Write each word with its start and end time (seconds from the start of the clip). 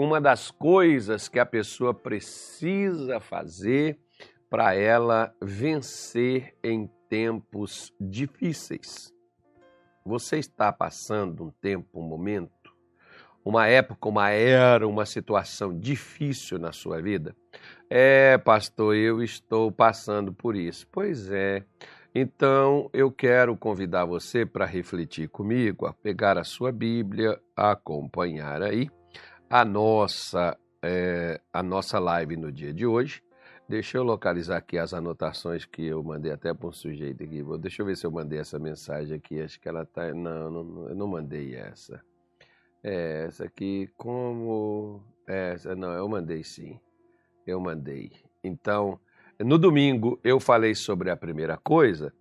uma 0.00 0.20
das 0.20 0.48
coisas 0.48 1.28
que 1.28 1.40
a 1.40 1.44
pessoa 1.44 1.92
precisa 1.92 3.18
fazer 3.18 3.98
para 4.48 4.72
ela 4.72 5.34
vencer 5.42 6.54
em 6.62 6.88
tempos 7.08 7.92
difíceis. 8.00 9.12
Você 10.06 10.38
está 10.38 10.72
passando 10.72 11.46
um 11.46 11.50
tempo, 11.50 11.98
um 11.98 12.04
momento, 12.04 12.72
uma 13.44 13.66
época, 13.66 14.08
uma 14.08 14.30
era, 14.30 14.86
uma 14.86 15.04
situação 15.04 15.76
difícil 15.76 16.60
na 16.60 16.70
sua 16.70 17.02
vida? 17.02 17.34
É, 17.90 18.38
pastor, 18.38 18.94
eu 18.94 19.20
estou 19.20 19.72
passando 19.72 20.32
por 20.32 20.54
isso. 20.54 20.86
Pois 20.92 21.28
é. 21.32 21.64
Então, 22.14 22.88
eu 22.92 23.10
quero 23.10 23.56
convidar 23.56 24.04
você 24.04 24.46
para 24.46 24.64
refletir 24.64 25.28
comigo, 25.28 25.86
a 25.86 25.92
pegar 25.92 26.38
a 26.38 26.44
sua 26.44 26.70
Bíblia, 26.70 27.36
a 27.56 27.72
acompanhar 27.72 28.62
aí 28.62 28.88
a 29.50 29.64
nossa, 29.64 30.56
é, 30.82 31.40
a 31.52 31.62
nossa 31.62 31.98
live 31.98 32.36
no 32.36 32.52
dia 32.52 32.72
de 32.72 32.86
hoje. 32.86 33.22
Deixa 33.68 33.98
eu 33.98 34.02
localizar 34.02 34.56
aqui 34.56 34.78
as 34.78 34.94
anotações 34.94 35.64
que 35.64 35.84
eu 35.84 36.02
mandei 36.02 36.32
até 36.32 36.54
para 36.54 36.68
um 36.68 36.72
sujeito 36.72 37.22
aqui. 37.22 37.42
Deixa 37.60 37.82
eu 37.82 37.86
ver 37.86 37.96
se 37.96 38.06
eu 38.06 38.10
mandei 38.10 38.38
essa 38.38 38.58
mensagem 38.58 39.16
aqui. 39.16 39.40
Acho 39.40 39.60
que 39.60 39.68
ela 39.68 39.84
tá. 39.84 40.12
Não, 40.14 40.50
não 40.50 40.88
eu 40.88 40.94
não 40.94 41.06
mandei 41.06 41.54
essa. 41.54 42.02
É, 42.82 43.24
essa 43.26 43.44
aqui, 43.44 43.90
como. 43.96 45.02
Essa, 45.26 45.76
não, 45.76 45.92
eu 45.92 46.08
mandei 46.08 46.42
sim. 46.42 46.80
Eu 47.46 47.60
mandei. 47.60 48.12
Então, 48.42 48.98
no 49.38 49.58
domingo 49.58 50.18
eu 50.24 50.40
falei 50.40 50.74
sobre 50.74 51.10
a 51.10 51.16
primeira 51.16 51.58
coisa, 51.58 52.12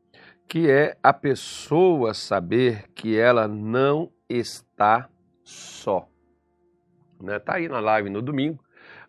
que 0.48 0.70
é 0.70 0.98
a 1.02 1.13
pessoa 1.13 2.13
saber 2.13 2.90
que 2.94 3.18
ela 3.18 3.48
não 3.48 4.12
está 4.30 5.09
só. 5.44 6.09
Né? 7.21 7.39
Tá 7.39 7.55
aí 7.55 7.67
na 7.67 7.80
live 7.80 8.09
no 8.09 8.21
domingo. 8.21 8.63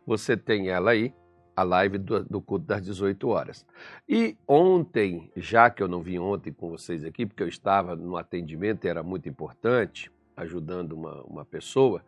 Você 0.06 0.36
tem 0.36 0.68
ela 0.68 0.92
aí 0.92 1.12
a 1.58 1.64
live 1.64 1.98
do, 1.98 2.24
do 2.24 2.40
culto 2.40 2.66
das 2.66 2.80
18 2.82 3.28
horas. 3.28 3.66
E 4.08 4.36
ontem, 4.46 5.32
já 5.36 5.68
que 5.68 5.82
eu 5.82 5.88
não 5.88 6.00
vim 6.00 6.18
ontem 6.18 6.52
com 6.52 6.70
vocês 6.70 7.04
aqui, 7.04 7.26
porque 7.26 7.42
eu 7.42 7.48
estava 7.48 7.96
no 7.96 8.16
atendimento, 8.16 8.86
era 8.86 9.02
muito 9.02 9.28
importante, 9.28 10.08
ajudando 10.36 10.92
uma, 10.92 11.20
uma 11.24 11.44
pessoa, 11.44 12.04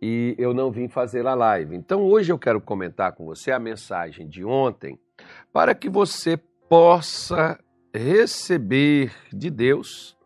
e 0.00 0.36
eu 0.38 0.54
não 0.54 0.70
vim 0.70 0.86
fazer 0.86 1.26
a 1.26 1.34
live. 1.34 1.74
Então 1.74 2.04
hoje 2.04 2.32
eu 2.32 2.38
quero 2.38 2.60
comentar 2.60 3.12
com 3.12 3.24
você 3.24 3.50
a 3.50 3.58
mensagem 3.58 4.28
de 4.28 4.44
ontem, 4.44 4.96
para 5.52 5.74
que 5.74 5.90
você 5.90 6.36
possa 6.68 7.58
receber 7.92 9.12
de 9.32 9.50
Deus 9.50 10.16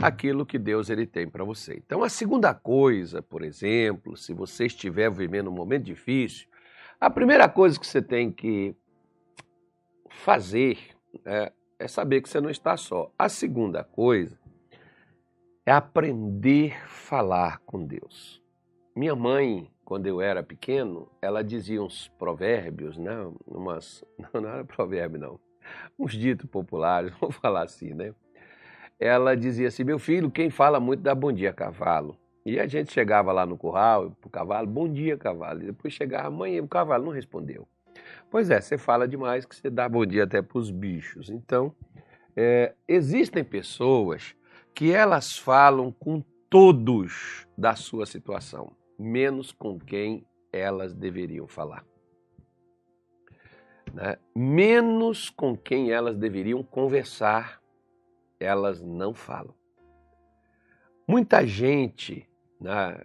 aquilo 0.00 0.44
que 0.44 0.58
Deus 0.58 0.90
ele 0.90 1.06
tem 1.06 1.28
para 1.28 1.44
você. 1.44 1.80
Então 1.84 2.02
a 2.02 2.08
segunda 2.08 2.54
coisa, 2.54 3.22
por 3.22 3.42
exemplo, 3.42 4.16
se 4.16 4.32
você 4.32 4.66
estiver 4.66 5.10
vivendo 5.10 5.48
um 5.48 5.54
momento 5.54 5.84
difícil, 5.84 6.46
a 7.00 7.10
primeira 7.10 7.48
coisa 7.48 7.78
que 7.78 7.86
você 7.86 8.02
tem 8.02 8.30
que 8.30 8.74
fazer 10.08 10.78
é, 11.24 11.52
é 11.78 11.88
saber 11.88 12.20
que 12.20 12.28
você 12.28 12.40
não 12.40 12.50
está 12.50 12.76
só. 12.76 13.12
A 13.18 13.28
segunda 13.28 13.84
coisa 13.84 14.38
é 15.64 15.72
aprender 15.72 16.74
a 16.74 16.88
falar 16.88 17.58
com 17.60 17.84
Deus. 17.84 18.42
Minha 18.94 19.14
mãe, 19.14 19.70
quando 19.84 20.06
eu 20.06 20.20
era 20.20 20.42
pequeno, 20.42 21.08
ela 21.20 21.42
dizia 21.42 21.82
uns 21.82 22.08
provérbios, 22.18 22.96
né? 22.96 23.14
Umas, 23.46 24.04
não, 24.32 24.48
era 24.48 24.64
provérbio, 24.64 25.18
não. 25.18 25.40
Uns 25.98 26.12
ditos 26.12 26.48
populares, 26.48 27.12
vamos 27.20 27.36
falar 27.36 27.64
assim, 27.64 27.92
né? 27.92 28.14
Ela 28.98 29.36
dizia 29.36 29.68
assim: 29.68 29.84
Meu 29.84 29.98
filho, 29.98 30.30
quem 30.30 30.50
fala 30.50 30.80
muito 30.80 31.02
dá 31.02 31.14
bom 31.14 31.32
dia, 31.32 31.52
cavalo. 31.52 32.16
E 32.44 32.60
a 32.60 32.66
gente 32.66 32.92
chegava 32.92 33.32
lá 33.32 33.44
no 33.44 33.58
curral, 33.58 34.12
pro 34.20 34.30
cavalo, 34.30 34.66
bom 34.66 34.88
dia, 34.88 35.16
cavalo. 35.16 35.62
E 35.62 35.66
depois 35.66 35.92
chegava 35.92 36.28
amanhã, 36.28 36.62
o 36.62 36.68
cavalo 36.68 37.06
não 37.06 37.12
respondeu. 37.12 37.66
Pois 38.30 38.50
é, 38.50 38.60
você 38.60 38.78
fala 38.78 39.08
demais 39.08 39.44
que 39.44 39.56
você 39.56 39.68
dá 39.68 39.88
bom 39.88 40.06
dia 40.06 40.24
até 40.24 40.40
para 40.40 40.58
os 40.58 40.70
bichos. 40.70 41.28
Então, 41.28 41.74
é, 42.36 42.74
existem 42.86 43.42
pessoas 43.42 44.36
que 44.74 44.92
elas 44.92 45.36
falam 45.36 45.90
com 45.90 46.22
todos 46.48 47.46
da 47.56 47.74
sua 47.74 48.06
situação, 48.06 48.72
menos 48.98 49.50
com 49.50 49.78
quem 49.78 50.24
elas 50.52 50.94
deveriam 50.94 51.48
falar. 51.48 51.84
Né? 53.92 54.18
Menos 54.34 55.30
com 55.30 55.56
quem 55.56 55.90
elas 55.90 56.16
deveriam 56.16 56.62
conversar, 56.62 57.60
elas 58.38 58.82
não 58.82 59.14
falam. 59.14 59.54
Muita 61.08 61.46
gente 61.46 62.28
né? 62.60 63.02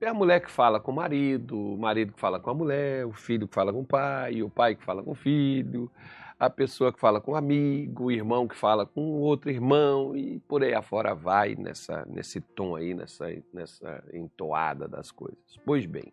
É 0.00 0.08
a 0.08 0.14
mulher 0.14 0.40
que 0.40 0.50
fala 0.50 0.80
com 0.80 0.90
o 0.90 0.94
marido, 0.94 1.74
o 1.74 1.76
marido 1.76 2.12
que 2.12 2.20
fala 2.20 2.40
com 2.40 2.50
a 2.50 2.54
mulher, 2.54 3.06
o 3.06 3.12
filho 3.12 3.46
que 3.46 3.54
fala 3.54 3.72
com 3.72 3.80
o 3.80 3.86
pai, 3.86 4.42
o 4.42 4.48
pai 4.48 4.74
que 4.74 4.84
fala 4.84 5.02
com 5.02 5.10
o 5.10 5.14
filho, 5.14 5.90
a 6.38 6.48
pessoa 6.48 6.92
que 6.92 6.98
fala 6.98 7.20
com 7.20 7.32
o 7.32 7.36
amigo, 7.36 8.04
o 8.04 8.10
irmão 8.10 8.48
que 8.48 8.56
fala 8.56 8.86
com 8.86 9.20
outro 9.20 9.50
irmão 9.50 10.16
e 10.16 10.40
por 10.40 10.62
aí 10.62 10.72
afora 10.72 11.14
vai 11.14 11.54
nessa, 11.54 12.06
nesse 12.06 12.40
tom 12.40 12.76
aí, 12.76 12.94
nessa, 12.94 13.26
nessa 13.52 14.04
entoada 14.12 14.88
das 14.88 15.10
coisas. 15.10 15.38
Pois 15.66 15.84
bem, 15.84 16.12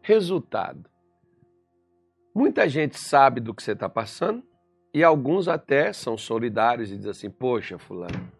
resultado. 0.00 0.88
Muita 2.34 2.68
gente 2.68 2.98
sabe 2.98 3.40
do 3.40 3.54
que 3.54 3.62
você 3.62 3.72
está 3.72 3.88
passando 3.88 4.42
e 4.96 5.04
alguns 5.04 5.46
até 5.46 5.92
são 5.92 6.16
solidários 6.16 6.90
e 6.90 6.96
dizem 6.96 7.10
assim, 7.10 7.30
poxa, 7.30 7.78
fulano, 7.78 8.32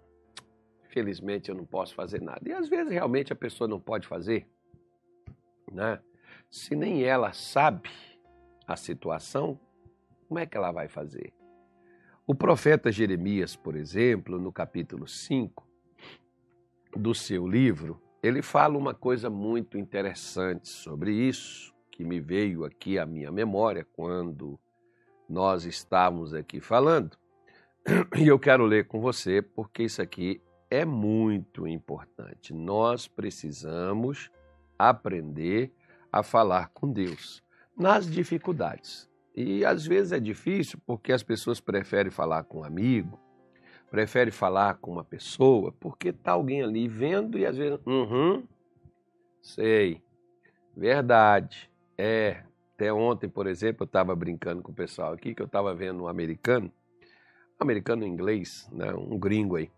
Infelizmente 0.86 1.50
eu 1.50 1.54
não 1.54 1.66
posso 1.66 1.94
fazer 1.94 2.22
nada. 2.22 2.48
E 2.48 2.52
às 2.54 2.66
vezes 2.66 2.90
realmente 2.90 3.30
a 3.30 3.36
pessoa 3.36 3.68
não 3.68 3.78
pode 3.78 4.08
fazer, 4.08 4.48
né? 5.70 6.00
Se 6.50 6.74
nem 6.74 7.04
ela 7.04 7.34
sabe 7.34 7.90
a 8.66 8.74
situação, 8.74 9.60
como 10.26 10.40
é 10.40 10.46
que 10.46 10.56
ela 10.56 10.72
vai 10.72 10.88
fazer? 10.88 11.34
O 12.26 12.34
profeta 12.34 12.90
Jeremias, 12.90 13.54
por 13.54 13.76
exemplo, 13.76 14.40
no 14.40 14.50
capítulo 14.50 15.06
5 15.06 15.62
do 16.96 17.14
seu 17.14 17.46
livro, 17.46 18.00
ele 18.22 18.40
fala 18.40 18.78
uma 18.78 18.94
coisa 18.94 19.28
muito 19.28 19.76
interessante 19.76 20.70
sobre 20.70 21.12
isso, 21.12 21.74
que 21.90 22.02
me 22.02 22.18
veio 22.18 22.64
aqui 22.64 22.98
à 22.98 23.04
minha 23.04 23.30
memória 23.30 23.86
quando 23.92 24.58
nós 25.28 25.64
estávamos 25.64 26.34
aqui 26.34 26.60
falando. 26.60 27.16
E 28.18 28.26
eu 28.26 28.38
quero 28.38 28.64
ler 28.64 28.86
com 28.86 29.00
você, 29.00 29.40
porque 29.40 29.84
isso 29.84 30.02
aqui 30.02 30.40
é 30.70 30.84
muito 30.84 31.68
importante. 31.68 32.52
Nós 32.52 33.06
precisamos 33.06 34.30
aprender 34.78 35.72
a 36.10 36.22
falar 36.22 36.70
com 36.70 36.90
Deus 36.90 37.42
nas 37.76 38.10
dificuldades. 38.10 39.08
E 39.34 39.64
às 39.64 39.86
vezes 39.86 40.12
é 40.12 40.18
difícil 40.18 40.80
porque 40.86 41.12
as 41.12 41.22
pessoas 41.22 41.60
preferem 41.60 42.10
falar 42.10 42.44
com 42.44 42.60
um 42.60 42.64
amigo, 42.64 43.20
preferem 43.90 44.32
falar 44.32 44.74
com 44.74 44.92
uma 44.92 45.04
pessoa, 45.04 45.72
porque 45.78 46.08
está 46.08 46.32
alguém 46.32 46.62
ali 46.62 46.88
vendo 46.88 47.38
e 47.38 47.44
às 47.44 47.56
vezes, 47.56 47.78
uhum, 47.86 48.44
sei, 49.42 50.02
verdade, 50.74 51.70
é. 51.98 52.42
Até 52.76 52.92
ontem, 52.92 53.26
por 53.26 53.46
exemplo, 53.46 53.84
eu 53.84 53.86
estava 53.86 54.14
brincando 54.14 54.62
com 54.62 54.70
o 54.70 54.74
pessoal 54.74 55.14
aqui 55.14 55.34
que 55.34 55.40
eu 55.40 55.46
estava 55.46 55.74
vendo 55.74 56.02
um 56.02 56.08
americano, 56.08 56.70
americano 57.58 58.06
inglês, 58.06 58.68
né, 58.70 58.92
um 58.92 59.18
gringo 59.18 59.56
aí. 59.56 59.70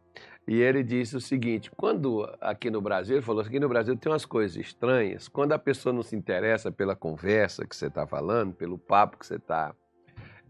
E 0.49 0.61
ele 0.61 0.83
disse 0.83 1.17
o 1.17 1.21
seguinte: 1.21 1.71
quando 1.71 2.29
aqui 2.41 2.69
no 2.69 2.81
Brasil, 2.81 3.15
ele 3.15 3.25
falou: 3.25 3.41
aqui 3.41 3.61
no 3.61 3.69
Brasil 3.69 3.97
tem 3.97 4.11
umas 4.11 4.25
coisas 4.25 4.57
estranhas. 4.57 5.29
Quando 5.29 5.53
a 5.53 5.59
pessoa 5.61 5.93
não 5.93 6.03
se 6.03 6.17
interessa 6.17 6.73
pela 6.73 6.97
conversa 6.97 7.65
que 7.65 7.77
você 7.77 7.87
está 7.87 8.05
falando, 8.05 8.53
pelo 8.53 8.77
papo 8.77 9.17
que 9.17 9.27
você 9.27 9.37
está 9.37 9.73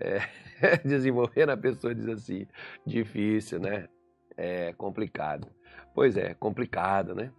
é, 0.01 0.21
desenvolvendo, 0.87 1.51
a 1.51 1.57
pessoa 1.57 1.95
diz 1.95 2.09
assim: 2.09 2.47
difícil, 2.87 3.61
né? 3.61 3.89
É 4.39 4.73
complicado. 4.73 5.49
Pois 5.95 6.17
é, 6.17 6.33
complicado, 6.33 7.15
né? 7.15 7.31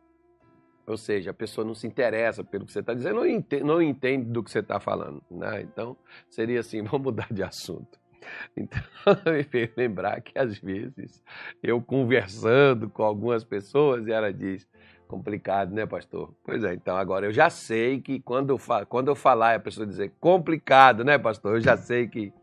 Ou 0.90 0.98
seja, 0.98 1.32
a 1.32 1.34
pessoa 1.34 1.66
não 1.66 1.76
se 1.76 1.86
interessa 1.86 2.44
pelo 2.44 2.66
que 2.66 2.74
você 2.74 2.80
está 2.80 2.94
dizendo, 2.94 3.16
não 3.18 3.26
entende, 3.28 3.64
não 3.64 3.82
entende 3.82 4.26
do 4.26 4.44
que 4.44 4.50
você 4.50 4.60
está 4.60 4.80
falando. 4.80 5.22
Né? 5.30 5.62
Então, 5.62 5.96
seria 6.30 6.60
assim: 6.60 6.82
vamos 6.84 7.02
mudar 7.02 7.28
de 7.32 7.44
assunto. 7.44 8.00
Então, 8.58 8.82
me 9.32 9.44
fez 9.44 9.70
lembrar 9.78 10.20
que 10.22 10.38
às 10.38 10.58
vezes 10.58 11.24
eu 11.62 11.82
conversando 11.82 12.90
com 12.90 13.04
algumas 13.04 13.44
pessoas 13.44 14.08
e 14.08 14.12
ela 14.12 14.34
diz: 14.34 14.68
complicado, 15.08 15.74
né, 15.74 15.86
pastor? 15.86 16.34
Pois 16.44 16.64
é, 16.64 16.74
então 16.74 16.98
agora 16.98 17.26
eu 17.26 17.32
já 17.32 17.50
sei 17.50 18.02
que 18.02 18.20
quando 18.20 18.50
eu, 18.50 18.58
fa 18.58 18.86
quando 18.86 19.08
eu 19.10 19.16
falar 19.16 19.54
e 19.54 19.56
a 19.56 19.60
pessoa 19.60 19.88
dizer 19.88 20.14
complicado, 20.20 21.04
né, 21.04 21.18
pastor? 21.18 21.56
Eu 21.56 21.62
já 21.62 21.78
sei 21.78 22.08
que 22.08 22.34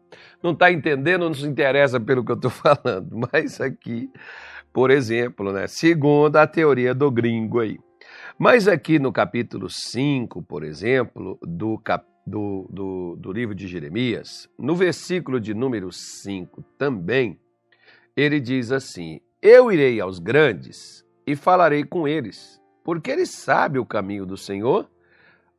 não 0.42 0.52
está 0.52 0.70
entendendo, 0.70 1.28
não 1.28 1.34
se 1.34 1.46
interessa 1.46 2.00
pelo 2.00 2.24
que 2.24 2.32
eu 2.32 2.36
estou 2.36 2.50
falando. 2.50 3.28
Mas 3.32 3.60
aqui, 3.60 4.10
por 4.72 4.90
exemplo, 4.90 5.52
né, 5.52 5.66
segundo 5.66 6.36
a 6.36 6.46
teoria 6.46 6.94
do 6.94 7.10
gringo 7.10 7.60
aí. 7.60 7.78
Mas 8.38 8.68
aqui 8.68 8.98
no 8.98 9.12
capítulo 9.12 9.68
5, 9.70 10.42
por 10.42 10.62
exemplo, 10.62 11.38
do 11.42 11.78
capítulo 11.78 12.16
do, 12.26 12.66
do, 12.68 13.16
do 13.16 13.32
livro 13.32 13.54
de 13.54 13.68
Jeremias, 13.68 14.50
no 14.58 14.74
versículo 14.74 15.40
de 15.40 15.54
número 15.54 15.92
5 15.92 16.60
também, 16.76 17.38
ele 18.16 18.40
diz 18.40 18.72
assim: 18.72 19.20
Eu 19.40 19.70
irei 19.70 20.00
aos 20.00 20.18
grandes 20.18 21.04
e 21.26 21.36
falarei 21.36 21.84
com 21.84 22.08
eles, 22.08 22.60
porque 22.82 23.10
eles 23.10 23.30
sabem 23.30 23.80
o 23.80 23.86
caminho 23.86 24.26
do 24.26 24.36
Senhor, 24.36 24.90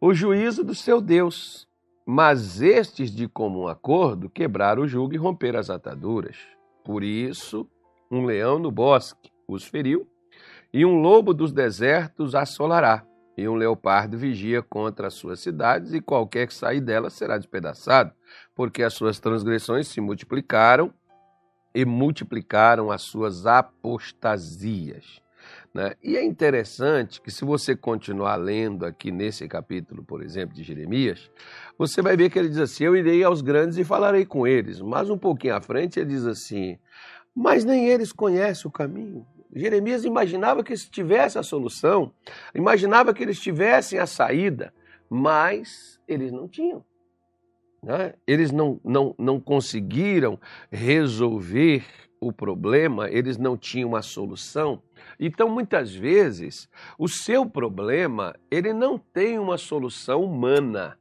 o 0.02 0.14
juízo 0.14 0.64
do 0.64 0.76
seu 0.76 1.00
Deus. 1.00 1.66
Mas 2.06 2.62
estes, 2.62 3.12
de 3.12 3.28
comum 3.28 3.68
acordo, 3.68 4.30
quebraram 4.30 4.84
o 4.84 4.88
jugo 4.88 5.14
e 5.14 5.18
romperam 5.18 5.60
as 5.60 5.70
ataduras. 5.70 6.38
Por 6.84 7.04
isso, 7.04 7.70
um 8.10 8.24
leão 8.24 8.60
no 8.60 8.72
bosque 8.72 9.30
os 9.46 9.66
feriu, 9.66 10.08
e 10.74 10.86
um 10.86 11.00
lobo 11.00 11.34
dos 11.34 11.52
desertos 11.52 12.36
assolará, 12.36 13.04
e 13.38 13.48
um 13.48 13.56
leopardo 13.56 14.18
vigia 14.18 14.62
contra 14.62 15.08
as 15.08 15.14
suas 15.14 15.40
cidades, 15.40 15.94
e 15.94 16.02
qualquer 16.02 16.48
que 16.48 16.54
sair 16.54 16.82
delas 16.82 17.14
será 17.14 17.38
despedaçado, 17.38 18.12
porque 18.56 18.82
as 18.82 18.94
suas 18.94 19.20
transgressões 19.20 19.88
se 19.88 20.02
multiplicaram 20.02 20.94
e 21.74 21.86
multiplicaram 21.86 22.90
as 22.90 23.04
suas 23.04 23.46
apostasias. 23.46 25.22
Né? 25.74 25.94
E 26.04 26.18
é 26.18 26.24
interessante 26.24 27.22
que, 27.22 27.30
se 27.30 27.46
você 27.46 27.76
continuar 27.76 28.36
lendo 28.36 28.84
aqui 28.84 29.12
nesse 29.12 29.48
capítulo, 29.48 30.04
por 30.04 30.24
exemplo, 30.24 30.56
de 30.56 30.64
Jeremias, 30.64 31.30
você 31.78 32.02
vai 32.02 32.18
ver 32.18 32.32
que 32.32 32.40
ele 32.40 32.50
diz 32.50 32.58
assim: 32.58 32.86
Eu 32.86 32.96
irei 32.96 33.24
aos 33.24 33.42
grandes 33.42 33.78
e 33.78 33.84
falarei 33.84 34.26
com 34.26 34.48
eles. 34.48 34.82
Mas 34.82 35.10
um 35.10 35.18
pouquinho 35.18 35.56
à 35.56 35.62
frente 35.62 36.00
ele 36.00 36.10
diz 36.10 36.26
assim: 36.26 36.80
Mas 37.36 37.64
nem 37.64 37.88
eles 37.88 38.12
conhecem 38.12 38.68
o 38.68 38.72
caminho. 38.72 39.24
Jeremias 39.56 40.04
imaginava 40.06 40.64
que 40.64 40.72
eles 40.72 40.88
tivessem 40.88 41.40
a 41.40 41.44
solução, 41.44 42.12
imaginava 42.54 43.14
que 43.14 43.24
eles 43.24 43.40
tivessem 43.40 44.00
a 44.00 44.06
saída, 44.06 44.74
mas 45.10 46.00
eles 46.08 46.32
não 46.32 46.48
tinham. 46.48 46.84
Né? 47.82 48.14
Eles 48.26 48.52
não, 48.52 48.80
não, 48.84 49.16
não 49.18 49.40
conseguiram 49.40 50.40
resolver 50.72 51.86
o 52.20 52.32
problema, 52.32 53.10
eles 53.10 53.38
não 53.38 53.56
tinham 53.56 53.96
a 53.96 54.02
solução. 54.02 54.82
Então, 55.20 55.50
muitas 55.50 55.94
vezes, 55.94 56.70
o 56.98 57.08
seu 57.08 57.46
problema, 57.46 58.36
ele 58.50 58.74
não 58.74 58.98
tem 58.98 59.38
uma 59.40 59.58
solução 59.58 60.24
humana. 60.24 60.98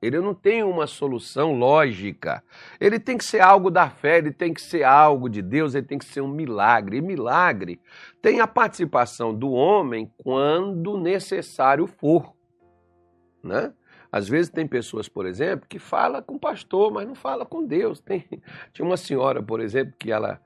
Ele 0.00 0.20
não 0.20 0.32
tem 0.32 0.62
uma 0.62 0.86
solução 0.86 1.52
lógica. 1.52 2.42
Ele 2.80 3.00
tem 3.00 3.18
que 3.18 3.24
ser 3.24 3.40
algo 3.40 3.70
da 3.70 3.90
fé, 3.90 4.18
ele 4.18 4.32
tem 4.32 4.54
que 4.54 4.62
ser 4.62 4.84
algo 4.84 5.28
de 5.28 5.42
Deus, 5.42 5.74
ele 5.74 5.86
tem 5.86 5.98
que 5.98 6.04
ser 6.04 6.20
um 6.20 6.28
milagre. 6.28 6.98
E 6.98 7.00
milagre 7.00 7.80
tem 8.22 8.40
a 8.40 8.46
participação 8.46 9.34
do 9.34 9.50
homem 9.50 10.10
quando 10.18 10.96
necessário 10.96 11.86
for. 11.86 12.32
Né? 13.42 13.72
Às 14.10 14.28
vezes 14.28 14.50
tem 14.50 14.66
pessoas, 14.66 15.08
por 15.08 15.26
exemplo, 15.26 15.66
que 15.68 15.78
fala 15.78 16.22
com 16.22 16.36
o 16.36 16.40
pastor, 16.40 16.92
mas 16.92 17.06
não 17.06 17.14
fala 17.14 17.44
com 17.44 17.66
Deus. 17.66 18.00
Tem, 18.00 18.24
tinha 18.72 18.86
uma 18.86 18.96
senhora, 18.96 19.42
por 19.42 19.60
exemplo, 19.60 19.94
que 19.98 20.12
ela 20.12 20.40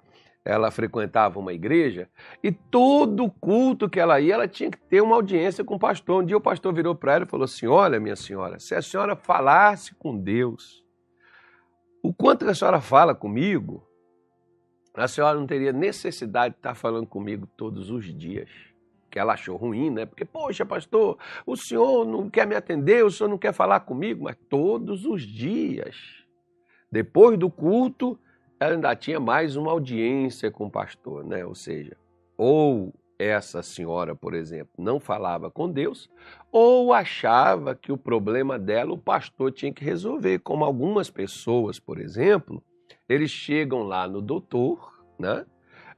ela 0.45 0.71
frequentava 0.71 1.39
uma 1.39 1.53
igreja 1.53 2.09
e 2.43 2.51
todo 2.51 3.31
culto 3.31 3.89
que 3.89 4.01
ela 4.01 4.21
ia, 4.21 4.35
ela 4.35 4.49
tinha 4.49 4.71
que 4.71 4.79
ter 4.79 5.01
uma 5.01 5.15
audiência 5.15 5.63
com 5.65 5.77
o 5.77 5.79
pastor. 5.79 6.23
Um 6.23 6.27
dia 6.27 6.37
o 6.37 6.41
pastor 6.41 6.73
virou 6.73 6.95
para 6.95 7.15
ela 7.15 7.25
e 7.25 7.29
falou 7.29 7.45
assim: 7.45 7.67
Olha, 7.67 8.01
minha 8.01 8.17
senhora, 8.17 8.59
se 8.59 8.75
a 8.75 8.83
senhora 8.83 9.15
falasse 9.15 9.95
com 9.95 10.19
Deus, 10.19 10.85
o 12.03 12.13
quanto 12.13 12.49
a 12.49 12.55
senhora 12.55 12.81
fala 12.81 13.15
comigo, 13.15 13.87
a 14.95 15.07
senhora 15.07 15.39
não 15.39 15.47
teria 15.47 15.73
necessidade 15.73 16.55
de 16.55 16.59
estar 16.59 16.75
falando 16.75 17.07
comigo 17.07 17.47
todos 17.57 17.91
os 17.91 18.05
dias. 18.05 18.51
Que 19.11 19.19
ela 19.19 19.35
achou 19.35 19.57
ruim, 19.57 19.91
né? 19.91 20.07
Porque, 20.07 20.25
poxa, 20.25 20.65
pastor, 20.65 21.19
o 21.47 21.55
senhor 21.55 22.07
não 22.07 22.31
quer 22.31 22.47
me 22.47 22.55
atender, 22.55 23.05
o 23.05 23.11
senhor 23.11 23.29
não 23.29 23.39
quer 23.39 23.53
falar 23.53 23.81
comigo, 23.81 24.25
mas 24.25 24.37
todos 24.49 25.05
os 25.05 25.23
dias. 25.23 25.97
Depois 26.91 27.39
do 27.39 27.51
culto, 27.51 28.19
ela 28.63 28.75
ainda 28.75 28.95
tinha 28.95 29.19
mais 29.19 29.57
uma 29.57 29.73
audiência 29.73 30.51
com 30.51 30.67
o 30.67 30.71
pastor, 30.71 31.25
né? 31.25 31.45
Ou 31.45 31.55
seja, 31.55 31.97
ou 32.37 32.95
essa 33.19 33.63
senhora, 33.63 34.15
por 34.15 34.35
exemplo, 34.35 34.73
não 34.79 34.99
falava 34.99 35.51
com 35.51 35.71
Deus, 35.71 36.11
ou 36.51 36.93
achava 36.93 37.75
que 37.75 37.93
o 37.93 37.97
problema 37.97 38.59
dela 38.59 38.93
o 38.93 38.99
pastor 38.99 39.53
tinha 39.53 39.73
que 39.73 39.85
resolver, 39.85 40.41
como 40.41 40.65
algumas 40.65 41.11
pessoas, 41.11 41.79
por 41.79 42.01
exemplo, 42.01 42.63
eles 43.09 43.31
chegam 43.31 43.83
lá 43.83 44.07
no 44.09 44.21
doutor, 44.21 44.93
né? 45.19 45.45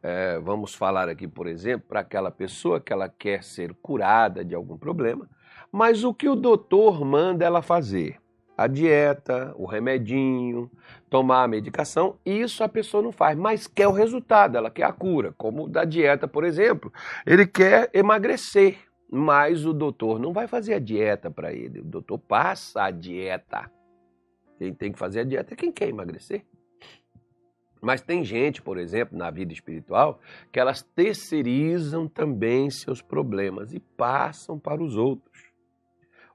É, 0.02 0.38
vamos 0.38 0.74
falar 0.74 1.08
aqui, 1.08 1.26
por 1.26 1.46
exemplo, 1.46 1.86
para 1.88 2.00
aquela 2.00 2.30
pessoa 2.30 2.78
que 2.78 2.92
ela 2.92 3.08
quer 3.08 3.42
ser 3.42 3.74
curada 3.74 4.44
de 4.44 4.54
algum 4.54 4.76
problema, 4.76 5.28
mas 5.72 6.04
o 6.04 6.12
que 6.12 6.28
o 6.28 6.36
doutor 6.36 7.04
manda 7.04 7.44
ela 7.44 7.62
fazer? 7.62 8.20
A 8.56 8.66
dieta, 8.66 9.52
o 9.56 9.66
remedinho, 9.66 10.70
tomar 11.10 11.44
a 11.44 11.48
medicação, 11.48 12.16
isso 12.24 12.62
a 12.62 12.68
pessoa 12.68 13.02
não 13.02 13.12
faz, 13.12 13.36
mas 13.36 13.66
quer 13.66 13.88
o 13.88 13.92
resultado, 13.92 14.56
ela 14.56 14.70
quer 14.70 14.84
a 14.84 14.92
cura, 14.92 15.34
como 15.36 15.68
da 15.68 15.84
dieta, 15.84 16.28
por 16.28 16.44
exemplo. 16.44 16.92
Ele 17.26 17.46
quer 17.46 17.90
emagrecer, 17.92 18.78
mas 19.10 19.66
o 19.66 19.72
doutor 19.72 20.18
não 20.18 20.32
vai 20.32 20.46
fazer 20.46 20.74
a 20.74 20.78
dieta 20.78 21.30
para 21.30 21.52
ele, 21.52 21.80
o 21.80 21.84
doutor 21.84 22.18
passa 22.18 22.84
a 22.84 22.90
dieta. 22.90 23.70
Quem 24.58 24.72
tem 24.72 24.92
que 24.92 24.98
fazer 24.98 25.20
a 25.20 25.24
dieta 25.24 25.54
é 25.54 25.56
quem 25.56 25.72
quer 25.72 25.88
emagrecer. 25.88 26.44
Mas 27.80 28.00
tem 28.00 28.24
gente, 28.24 28.62
por 28.62 28.78
exemplo, 28.78 29.18
na 29.18 29.30
vida 29.30 29.52
espiritual, 29.52 30.18
que 30.50 30.58
elas 30.58 30.80
terceirizam 30.80 32.08
também 32.08 32.70
seus 32.70 33.02
problemas 33.02 33.74
e 33.74 33.80
passam 33.80 34.58
para 34.58 34.82
os 34.82 34.96
outros 34.96 35.53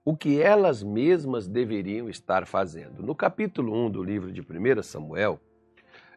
o 0.10 0.18
que 0.18 0.42
elas 0.42 0.82
mesmas 0.82 1.48
deveriam 1.48 2.10
estar 2.10 2.48
fazendo. 2.48 3.04
No 3.04 3.14
capítulo 3.14 3.72
1 3.86 3.92
do 3.92 4.04
livro 4.04 4.32
de 4.32 4.42
1 4.42 4.82
Samuel, 4.82 5.40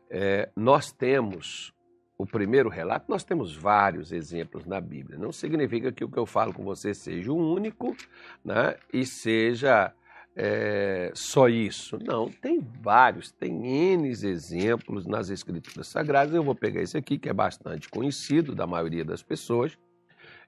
é, 0.09 0.49
nós 0.57 0.91
temos 0.91 1.75
o 2.17 2.25
primeiro 2.25 2.71
relato, 2.71 3.05
nós 3.07 3.23
temos 3.23 3.55
vários 3.55 4.11
exemplos 4.11 4.65
na 4.65 4.81
Bíblia. 4.81 5.19
Não 5.19 5.31
significa 5.31 5.93
que 5.93 6.03
o 6.03 6.09
que 6.09 6.19
eu 6.19 6.25
falo 6.25 6.55
com 6.55 6.65
você 6.65 6.95
seja 6.95 7.31
o 7.31 7.37
único 7.37 7.95
né, 8.43 8.77
e 8.91 9.05
seja 9.05 9.93
é, 10.35 11.13
só 11.15 11.47
isso. 11.47 11.99
Não, 12.03 12.31
tem 12.31 12.67
vários, 12.81 13.31
tem 13.31 13.93
N 13.93 14.09
exemplos 14.09 15.05
nas 15.05 15.29
Escrituras 15.29 15.89
Sagradas. 15.89 16.35
Eu 16.35 16.43
vou 16.43 16.55
pegar 16.55 16.81
esse 16.81 16.97
aqui, 16.97 17.19
que 17.19 17.29
é 17.29 17.35
bastante 17.35 17.91
conhecido 17.91 18.55
da 18.55 18.67
maioria 18.67 19.05
das 19.05 19.23
pessoas 19.23 19.77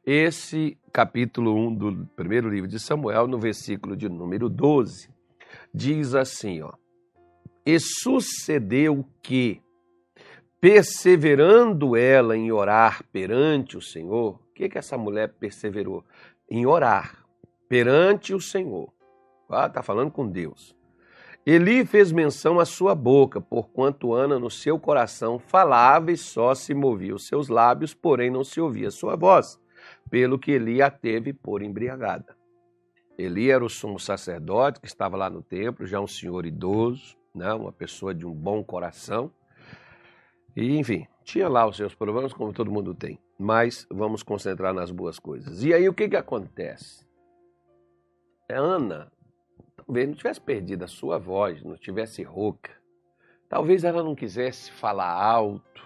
esse 0.06 0.76
capítulo 0.92 1.54
1 1.54 1.74
do 1.74 2.06
primeiro 2.14 2.48
livro 2.48 2.68
de 2.68 2.78
Samuel, 2.78 3.26
no 3.26 3.38
versículo 3.38 3.96
de 3.96 4.08
número 4.08 4.48
12, 4.48 5.08
diz 5.72 6.14
assim, 6.14 6.60
ó: 6.60 6.72
E 7.64 7.78
sucedeu 7.80 9.04
que 9.22 9.62
perseverando 10.60 11.96
ela 11.96 12.36
em 12.36 12.52
orar 12.52 13.02
perante 13.12 13.76
o 13.76 13.82
Senhor, 13.82 14.34
o 14.34 14.54
que 14.54 14.68
que 14.68 14.78
essa 14.78 14.96
mulher 14.98 15.32
perseverou? 15.40 16.04
Em 16.50 16.66
orar 16.66 17.24
perante 17.68 18.34
o 18.34 18.40
Senhor. 18.40 18.92
Ah, 19.48 19.68
tá 19.68 19.82
falando 19.82 20.10
com 20.10 20.26
Deus. 20.26 20.74
Eli 21.46 21.84
fez 21.84 22.10
menção 22.10 22.58
à 22.58 22.64
sua 22.64 22.94
boca, 22.94 23.40
porquanto 23.40 24.14
Ana 24.14 24.38
no 24.38 24.50
seu 24.50 24.78
coração 24.78 25.38
falava 25.38 26.10
e 26.10 26.16
só 26.16 26.54
se 26.54 26.72
movia 26.74 27.14
os 27.14 27.26
seus 27.26 27.48
lábios, 27.48 27.92
porém 27.92 28.30
não 28.30 28.42
se 28.42 28.60
ouvia 28.60 28.90
sua 28.90 29.14
voz 29.16 29.58
pelo 30.10 30.38
que 30.38 30.52
Eli 30.52 30.82
a 30.82 30.90
teve 30.90 31.32
por 31.32 31.62
embriagada. 31.62 32.36
Eli 33.16 33.50
era 33.50 33.64
o 33.64 33.68
sumo 33.68 33.98
sacerdote 33.98 34.80
que 34.80 34.86
estava 34.86 35.16
lá 35.16 35.30
no 35.30 35.42
templo, 35.42 35.86
já 35.86 36.00
um 36.00 36.06
senhor 36.06 36.46
idoso, 36.46 37.16
né, 37.34 37.52
uma 37.52 37.72
pessoa 37.72 38.14
de 38.14 38.26
um 38.26 38.32
bom 38.32 38.62
coração. 38.62 39.30
E, 40.56 40.76
enfim, 40.76 41.06
tinha 41.24 41.48
lá 41.48 41.66
os 41.66 41.76
seus 41.76 41.94
problemas, 41.94 42.32
como 42.32 42.52
todo 42.52 42.70
mundo 42.70 42.94
tem. 42.94 43.18
Mas 43.38 43.86
vamos 43.90 44.22
concentrar 44.22 44.72
nas 44.72 44.90
boas 44.90 45.18
coisas. 45.18 45.64
E 45.64 45.72
aí 45.72 45.88
o 45.88 45.94
que, 45.94 46.08
que 46.08 46.16
acontece? 46.16 47.04
Ana 48.48 49.10
talvez 49.76 50.08
não 50.08 50.14
tivesse 50.14 50.40
perdido 50.40 50.84
a 50.84 50.88
sua 50.88 51.18
voz, 51.18 51.62
não 51.62 51.76
tivesse 51.76 52.22
rouca. 52.22 52.70
Talvez 53.48 53.84
ela 53.84 54.02
não 54.02 54.14
quisesse 54.14 54.70
falar 54.72 55.12
alto, 55.12 55.82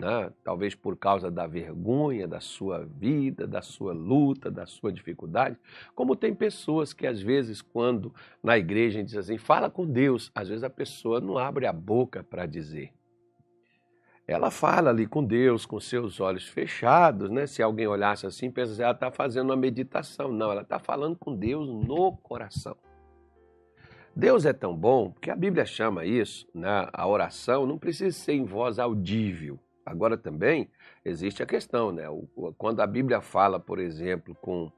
né? 0.00 0.32
talvez 0.42 0.74
por 0.74 0.96
causa 0.96 1.30
da 1.30 1.46
vergonha 1.46 2.26
da 2.26 2.40
sua 2.40 2.84
vida, 2.84 3.46
da 3.46 3.60
sua 3.60 3.92
luta, 3.92 4.50
da 4.50 4.66
sua 4.66 4.90
dificuldade. 4.90 5.56
Como 5.94 6.16
tem 6.16 6.34
pessoas 6.34 6.92
que, 6.92 7.06
às 7.06 7.20
vezes, 7.20 7.60
quando 7.60 8.14
na 8.42 8.56
igreja 8.56 8.98
a 8.98 9.00
gente 9.00 9.08
diz 9.08 9.18
assim, 9.18 9.36
fala 9.36 9.68
com 9.68 9.86
Deus, 9.86 10.30
às 10.34 10.48
vezes 10.48 10.64
a 10.64 10.70
pessoa 10.70 11.20
não 11.20 11.36
abre 11.36 11.66
a 11.66 11.72
boca 11.72 12.24
para 12.24 12.46
dizer. 12.46 12.92
Ela 14.26 14.50
fala 14.50 14.90
ali 14.90 15.06
com 15.06 15.24
Deus, 15.24 15.66
com 15.66 15.80
seus 15.80 16.20
olhos 16.20 16.46
fechados, 16.46 17.28
né? 17.28 17.46
Se 17.46 17.62
alguém 17.62 17.88
olhasse 17.88 18.26
assim, 18.26 18.48
pensa 18.48 18.72
assim, 18.72 18.82
ela 18.82 18.92
está 18.92 19.10
fazendo 19.10 19.50
uma 19.50 19.56
meditação. 19.56 20.30
Não, 20.30 20.52
ela 20.52 20.62
está 20.62 20.78
falando 20.78 21.16
com 21.16 21.34
Deus 21.34 21.68
no 21.68 22.12
coração. 22.18 22.76
Deus 24.14 24.44
é 24.44 24.52
tão 24.52 24.76
bom 24.76 25.12
que 25.20 25.30
a 25.30 25.36
Bíblia 25.36 25.64
chama 25.64 26.04
isso, 26.04 26.46
né? 26.54 26.88
a 26.92 27.06
oração 27.06 27.66
não 27.66 27.78
precisa 27.78 28.16
ser 28.16 28.34
em 28.34 28.44
voz 28.44 28.78
audível. 28.78 29.58
Agora 29.90 30.16
também 30.16 30.70
existe 31.04 31.42
a 31.42 31.46
questão, 31.46 31.90
né? 31.90 32.04
Quando 32.56 32.80
a 32.80 32.86
Bíblia 32.86 33.20
fala, 33.20 33.58
por 33.58 33.80
exemplo, 33.80 34.36
com 34.40 34.70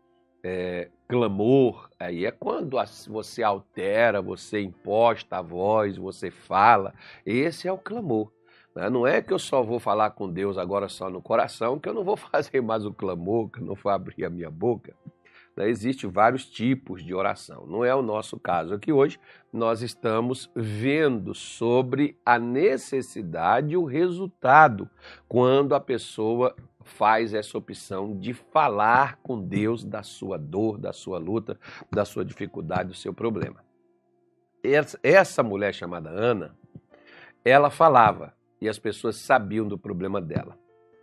é, 0.42 0.88
clamor, 1.07 1.90
aí 2.00 2.25
é 2.25 2.31
quando 2.31 2.78
você 3.09 3.42
altera, 3.42 4.23
você 4.23 4.62
imposta 4.62 5.37
a 5.37 5.42
voz, 5.42 5.99
você 5.99 6.31
fala. 6.31 6.95
Esse 7.26 7.69
é 7.69 7.73
o 7.73 7.76
clamor. 7.76 8.33
Né? 8.75 8.88
Não 8.88 9.07
é 9.07 9.21
que 9.21 9.35
eu 9.35 9.38
só 9.38 9.62
vou 9.62 9.78
falar 9.78 10.11
com 10.12 10.31
Deus 10.31 10.57
agora 10.57 10.88
só 10.88 11.11
no 11.11 11.21
coração, 11.21 11.78
que 11.78 11.88
eu 11.88 11.95
não 11.95 12.02
vou 12.02 12.16
fazer 12.19 12.62
mais 12.62 12.87
o 12.87 12.92
clamor, 12.92 13.50
que 13.50 13.61
eu 13.61 13.66
não 13.66 13.75
vou 13.75 13.92
abrir 13.92 14.25
a 14.25 14.31
minha 14.31 14.50
boca. 14.50 14.95
Né? 15.56 15.68
Existem 15.68 16.09
vários 16.11 16.47
tipos 16.47 17.02
de 17.04 17.14
oração. 17.14 17.66
Não 17.66 17.85
é 17.85 17.94
o 17.94 18.02
nosso 18.02 18.38
caso 18.38 18.75
aqui 18.75 18.92
hoje. 18.92 19.18
Nós 19.52 19.82
estamos 19.82 20.50
vendo 20.54 21.35
sobre 21.35 22.18
a 22.25 22.38
necessidade 22.38 23.75
e 23.75 23.76
o 23.76 23.85
resultado 23.85 24.88
quando 25.28 25.75
a 25.75 25.80
pessoa 25.80 26.54
faz 26.85 27.32
essa 27.32 27.56
opção 27.56 28.18
de 28.18 28.35
falar 28.35 29.18
com 29.23 29.40
Deus 29.40 29.85
da 29.85 30.02
sua 30.02 30.37
dor, 30.37 30.78
da 30.78 30.92
sua 30.92 31.18
luta, 31.18 31.59
da 31.90 32.04
sua 32.04 32.25
dificuldade, 32.25 32.88
do 32.88 32.94
seu 32.94 33.14
problema. 33.14 33.62
Essa 35.02 35.42
mulher 35.42 35.75
chamada 35.75 36.11
Ana, 36.11 36.56
ela 37.44 37.71
falava 37.71 38.35
e 38.61 38.68
as 38.68 38.78
pessoas 38.78 39.16
sabiam 39.16 39.66
do 39.66 39.76
problema 39.76 40.21
dela. 40.21 40.56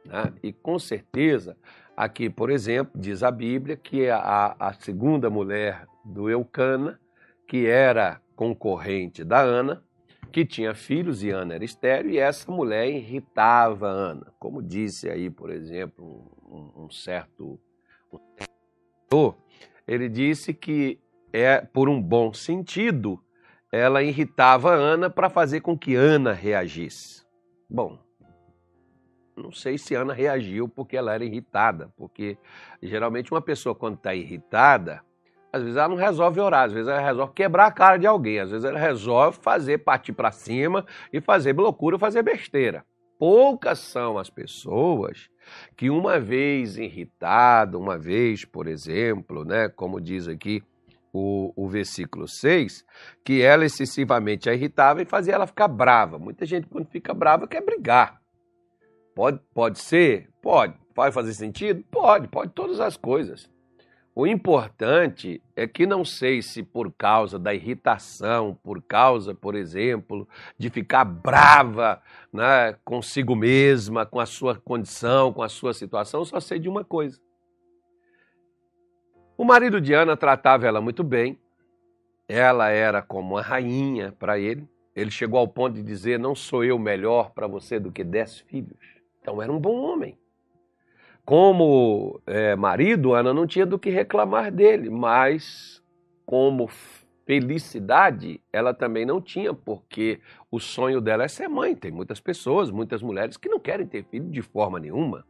Né? 0.05 0.33
E 0.41 0.53
com 0.53 0.79
certeza, 0.79 1.57
aqui, 1.99 2.29
por 2.29 2.49
exemplo, 2.49 2.93
diz 2.95 3.23
a 3.23 3.29
Bíblia 3.29 3.75
que 3.75 4.09
a, 4.09 4.55
a 4.57 4.71
segunda 4.71 5.29
mulher 5.29 5.85
do 6.05 6.29
Eucana, 6.29 6.97
que 7.45 7.67
era 7.67 8.21
concorrente 8.37 9.21
da 9.21 9.41
Ana, 9.41 9.83
que 10.31 10.45
tinha 10.45 10.73
filhos 10.73 11.23
e 11.23 11.29
Ana 11.29 11.55
era 11.55 11.65
estéreo, 11.65 12.09
e 12.11 12.17
essa 12.17 12.49
mulher 12.49 12.87
irritava 12.89 13.87
Ana. 13.87 14.31
Como 14.39 14.63
disse 14.63 15.09
aí, 15.09 15.29
por 15.29 15.49
exemplo, 15.49 16.31
um, 16.47 16.85
um 16.85 16.89
certo 16.89 17.59
ele 19.85 20.07
disse 20.07 20.53
que 20.53 20.99
é 21.33 21.59
por 21.59 21.89
um 21.89 22.01
bom 22.01 22.31
sentido, 22.31 23.19
ela 23.71 24.01
irritava 24.01 24.71
Ana 24.71 25.09
para 25.09 25.29
fazer 25.29 25.59
com 25.61 25.77
que 25.77 25.95
Ana 25.95 26.31
reagisse. 26.31 27.25
Bom, 27.69 27.99
não 29.39 29.51
sei 29.51 29.77
se 29.77 29.95
Ana 29.95 30.13
reagiu 30.13 30.67
porque 30.67 30.97
ela 30.97 31.13
era 31.13 31.23
irritada, 31.23 31.91
porque 31.97 32.37
geralmente 32.81 33.31
uma 33.31 33.41
pessoa 33.41 33.73
quando 33.73 33.95
está 33.95 34.13
irritada, 34.13 35.01
às 35.51 35.61
vezes 35.61 35.77
ela 35.77 35.87
não 35.87 35.95
resolve 35.95 36.39
orar, 36.39 36.65
às 36.65 36.73
vezes 36.73 36.87
ela 36.87 37.01
resolve 37.01 37.33
quebrar 37.33 37.65
a 37.67 37.71
cara 37.71 37.97
de 37.97 38.05
alguém, 38.05 38.39
às 38.39 38.51
vezes 38.51 38.65
ela 38.65 38.79
resolve 38.79 39.37
fazer 39.41 39.79
partir 39.79 40.13
para 40.13 40.31
cima 40.31 40.85
e 41.11 41.19
fazer 41.19 41.55
loucura, 41.55 41.97
fazer 41.97 42.21
besteira. 42.21 42.85
Poucas 43.17 43.79
são 43.79 44.17
as 44.17 44.29
pessoas 44.29 45.29
que 45.75 45.89
uma 45.89 46.19
vez 46.19 46.77
irritada, 46.77 47.77
uma 47.77 47.97
vez, 47.97 48.45
por 48.45 48.67
exemplo, 48.67 49.43
né, 49.43 49.67
como 49.67 49.99
diz 49.99 50.27
aqui 50.27 50.63
o, 51.11 51.51
o 51.55 51.67
versículo 51.67 52.27
6, 52.27 52.85
que 53.25 53.41
ela 53.41 53.65
excessivamente 53.65 54.49
a 54.49 54.53
irritava 54.53 55.01
e 55.01 55.05
fazia 55.05 55.33
ela 55.33 55.47
ficar 55.47 55.67
brava. 55.67 56.19
Muita 56.19 56.45
gente 56.45 56.67
quando 56.67 56.87
fica 56.87 57.13
brava 57.13 57.47
quer 57.47 57.61
brigar. 57.61 58.18
Pode, 59.15 59.39
pode 59.53 59.79
ser? 59.79 60.29
Pode. 60.41 60.73
Pode 60.93 61.13
fazer 61.13 61.33
sentido? 61.33 61.83
Pode, 61.89 62.27
pode 62.27 62.51
todas 62.51 62.79
as 62.79 62.97
coisas. 62.97 63.49
O 64.15 64.27
importante 64.27 65.41
é 65.55 65.65
que 65.65 65.85
não 65.85 66.03
sei 66.03 66.41
se 66.41 66.61
por 66.61 66.91
causa 66.91 67.39
da 67.39 67.53
irritação, 67.53 68.57
por 68.61 68.81
causa, 68.81 69.33
por 69.33 69.55
exemplo, 69.55 70.27
de 70.57 70.69
ficar 70.69 71.05
brava 71.05 72.01
né, 72.33 72.75
consigo 72.83 73.33
mesma, 73.33 74.05
com 74.05 74.19
a 74.19 74.25
sua 74.25 74.55
condição, 74.55 75.31
com 75.31 75.41
a 75.41 75.47
sua 75.47 75.73
situação, 75.73 76.25
só 76.25 76.39
sei 76.39 76.59
de 76.59 76.67
uma 76.67 76.83
coisa. 76.83 77.17
O 79.37 79.45
marido 79.45 79.79
de 79.79 79.93
Ana 79.93 80.17
tratava 80.17 80.67
ela 80.67 80.81
muito 80.81 81.01
bem, 81.01 81.39
ela 82.27 82.67
era 82.67 83.01
como 83.01 83.35
uma 83.35 83.41
rainha 83.41 84.11
para 84.11 84.37
ele. 84.37 84.67
Ele 84.93 85.09
chegou 85.09 85.39
ao 85.39 85.47
ponto 85.47 85.75
de 85.75 85.81
dizer: 85.81 86.19
Não 86.19 86.35
sou 86.35 86.61
eu 86.61 86.77
melhor 86.77 87.31
para 87.31 87.47
você 87.47 87.79
do 87.79 87.89
que 87.89 88.03
dez 88.03 88.39
filhos. 88.39 88.98
Então 89.29 89.43
era 89.43 89.51
um 89.53 89.59
bom 89.59 89.79
homem. 89.83 90.17
Como 91.23 92.19
é, 92.25 92.55
marido, 92.55 93.13
Ana 93.13 93.31
não 93.31 93.45
tinha 93.45 93.63
do 93.63 93.77
que 93.77 93.91
reclamar 93.91 94.51
dele, 94.51 94.89
mas 94.89 95.83
como 96.25 96.67
felicidade, 97.27 98.41
ela 98.51 98.73
também 98.73 99.05
não 99.05 99.21
tinha, 99.21 99.53
porque 99.53 100.19
o 100.49 100.59
sonho 100.59 100.99
dela 100.99 101.25
é 101.25 101.27
ser 101.27 101.47
mãe. 101.47 101.75
Tem 101.75 101.91
muitas 101.91 102.19
pessoas, 102.19 102.71
muitas 102.71 103.03
mulheres 103.03 103.37
que 103.37 103.47
não 103.47 103.59
querem 103.59 103.85
ter 103.85 104.03
filho 104.03 104.27
de 104.31 104.41
forma 104.41 104.79
nenhuma. 104.79 105.23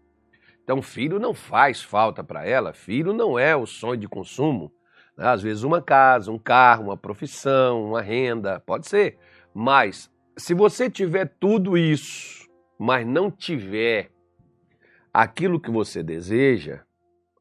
Então, 0.64 0.82
filho 0.82 1.20
não 1.20 1.34
faz 1.34 1.84
falta 1.84 2.24
para 2.24 2.46
ela, 2.46 2.72
filho 2.72 3.12
não 3.12 3.38
é 3.38 3.54
o 3.54 3.66
sonho 3.66 4.00
de 4.00 4.08
consumo. 4.08 4.72
Né? 5.18 5.28
Às 5.28 5.42
vezes, 5.42 5.64
uma 5.64 5.82
casa, 5.82 6.32
um 6.32 6.40
carro, 6.40 6.86
uma 6.86 6.96
profissão, 6.96 7.84
uma 7.84 8.02
renda, 8.02 8.62
pode 8.62 8.88
ser. 8.88 9.18
Mas, 9.54 10.10
se 10.38 10.54
você 10.54 10.90
tiver 10.90 11.34
tudo 11.38 11.78
isso, 11.78 12.39
mas 12.80 13.06
não 13.06 13.30
tiver 13.30 14.10
aquilo 15.14 15.60
que 15.60 15.70
você 15.70 16.02
deseja, 16.02 16.86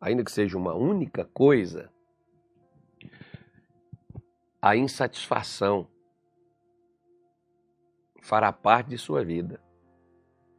ainda 0.00 0.25
que 0.25 0.33
seja 0.33 0.59
uma 0.59 0.75
única 0.75 1.25
coisa, 1.26 1.92
a 4.61 4.75
insatisfação 4.75 5.88
fará 8.21 8.52
parte 8.52 8.88
de 8.88 8.99
sua 8.99 9.25
vida. 9.25 9.62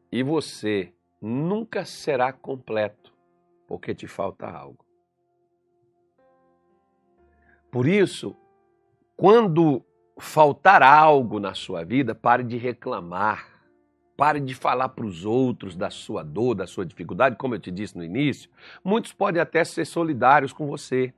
E 0.10 0.24
você 0.24 0.94
nunca 1.22 1.84
será 1.84 2.32
completo, 2.32 3.14
porque 3.68 3.94
te 3.94 4.08
falta 4.08 4.48
algo. 4.48 4.86
Por 7.70 7.86
isso, 7.86 8.36
quando 9.18 9.86
faltar 10.18 10.82
algo 10.82 11.38
na 11.38 11.54
sua 11.54 11.84
vida, 11.84 12.16
pare 12.16 12.44
de 12.44 12.58
reclamar 12.58 13.59
Pare 14.20 14.42
de 14.42 14.54
falar 14.54 14.90
para 14.90 15.06
os 15.06 15.24
outros 15.24 15.78
da 15.78 15.90
sua 15.90 16.24
dor, 16.24 16.54
da 16.54 16.68
sua 16.68 16.86
dificuldade, 16.86 17.38
como 17.38 17.56
eu 17.56 17.60
te 17.60 17.72
disse 17.72 17.98
no 17.98 18.04
início. 18.04 18.50
Muitos 18.84 19.14
podem 19.14 19.42
até 19.42 19.64
ser 19.64 19.86
solidários 19.86 20.52
com 20.52 20.68
você. 20.68 21.14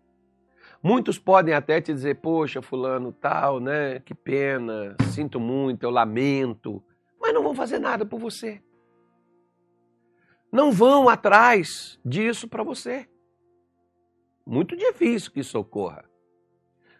Muitos 0.84 1.17
podem 1.17 1.55
até 1.55 1.81
te 1.81 1.91
dizer, 1.91 2.17
poxa, 2.17 2.62
fulano, 2.62 3.12
tal, 3.12 3.60
né? 3.60 4.00
Que 4.01 4.13
pena, 4.13 4.96
sinto 5.12 5.39
muito, 5.39 5.81
eu 5.81 5.89
lamento. 5.89 6.84
Mas 7.20 7.34
não 7.34 7.41
vão 7.41 7.55
fazer 7.55 7.79
nada 7.79 8.05
por 8.05 8.20
você. 8.20 8.62
Não 10.51 10.72
vão 10.72 11.10
atrás 11.10 12.00
disso 12.05 12.48
para 12.48 12.62
você. 12.62 13.10
Muito 14.46 14.77
difícil 14.77 15.31
que 15.31 15.39
isso 15.39 15.58
ocorra. 15.58 16.05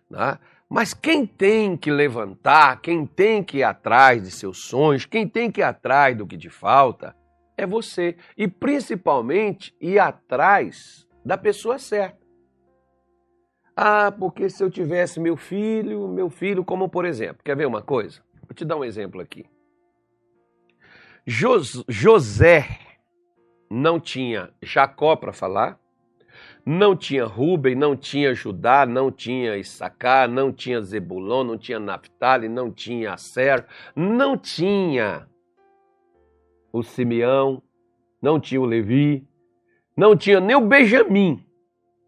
Né? 0.10 0.40
Mas 0.72 0.94
quem 0.94 1.26
tem 1.26 1.76
que 1.76 1.92
levantar, 1.92 2.80
quem 2.80 3.06
tem 3.06 3.44
que 3.44 3.58
ir 3.58 3.64
atrás 3.64 4.24
de 4.24 4.32
seus 4.32 4.70
sonhos, 4.70 5.06
quem 5.06 5.28
tem 5.28 5.52
que 5.52 5.60
ir 5.60 5.66
atrás 5.66 6.16
do 6.16 6.26
que 6.26 6.38
te 6.38 6.50
falta, 6.50 7.14
é 7.58 7.68
você. 7.68 8.16
E 8.38 8.48
principalmente 8.48 9.76
ir 9.82 10.00
atrás 10.00 11.06
da 11.26 11.38
pessoa 11.38 11.78
certa. 11.78 12.26
Ah, 13.76 14.14
porque 14.18 14.50
se 14.50 14.64
eu 14.64 14.72
tivesse 14.72 15.20
meu 15.20 15.36
filho, 15.36 16.08
meu 16.08 16.30
filho, 16.30 16.64
como 16.64 16.88
por 16.88 17.04
exemplo, 17.04 17.44
quer 17.44 17.58
ver 17.58 17.68
uma 17.68 17.82
coisa? 17.82 18.22
Vou 18.48 18.56
te 18.56 18.64
dar 18.64 18.78
um 18.78 18.86
exemplo 18.86 19.20
aqui. 19.20 19.46
José 21.28 22.80
não 23.70 24.00
tinha 24.00 24.54
Jacó 24.64 25.18
para 25.18 25.34
falar, 25.34 25.78
não 26.66 26.96
tinha 26.96 27.26
Ruben, 27.26 27.76
não 27.76 27.96
tinha 27.96 28.34
Judá, 28.34 28.86
não 28.86 29.12
tinha 29.12 29.58
Issacar, 29.58 30.30
não 30.30 30.52
tinha 30.52 30.82
Zebulon, 30.82 31.44
não 31.44 31.58
tinha 31.58 31.80
Naphtali, 31.80 32.48
não 32.48 32.72
tinha 32.72 33.14
Aser, 33.14 33.66
não 33.96 34.38
tinha 34.38 35.28
o 36.72 36.84
Simeão, 36.84 37.62
não 38.22 38.40
tinha 38.40 38.62
o 38.62 38.66
Levi, 38.66 39.28
não 39.98 40.16
tinha 40.16 40.40
nem 40.40 40.56
o 40.56 40.62
Benjamim 40.62 41.44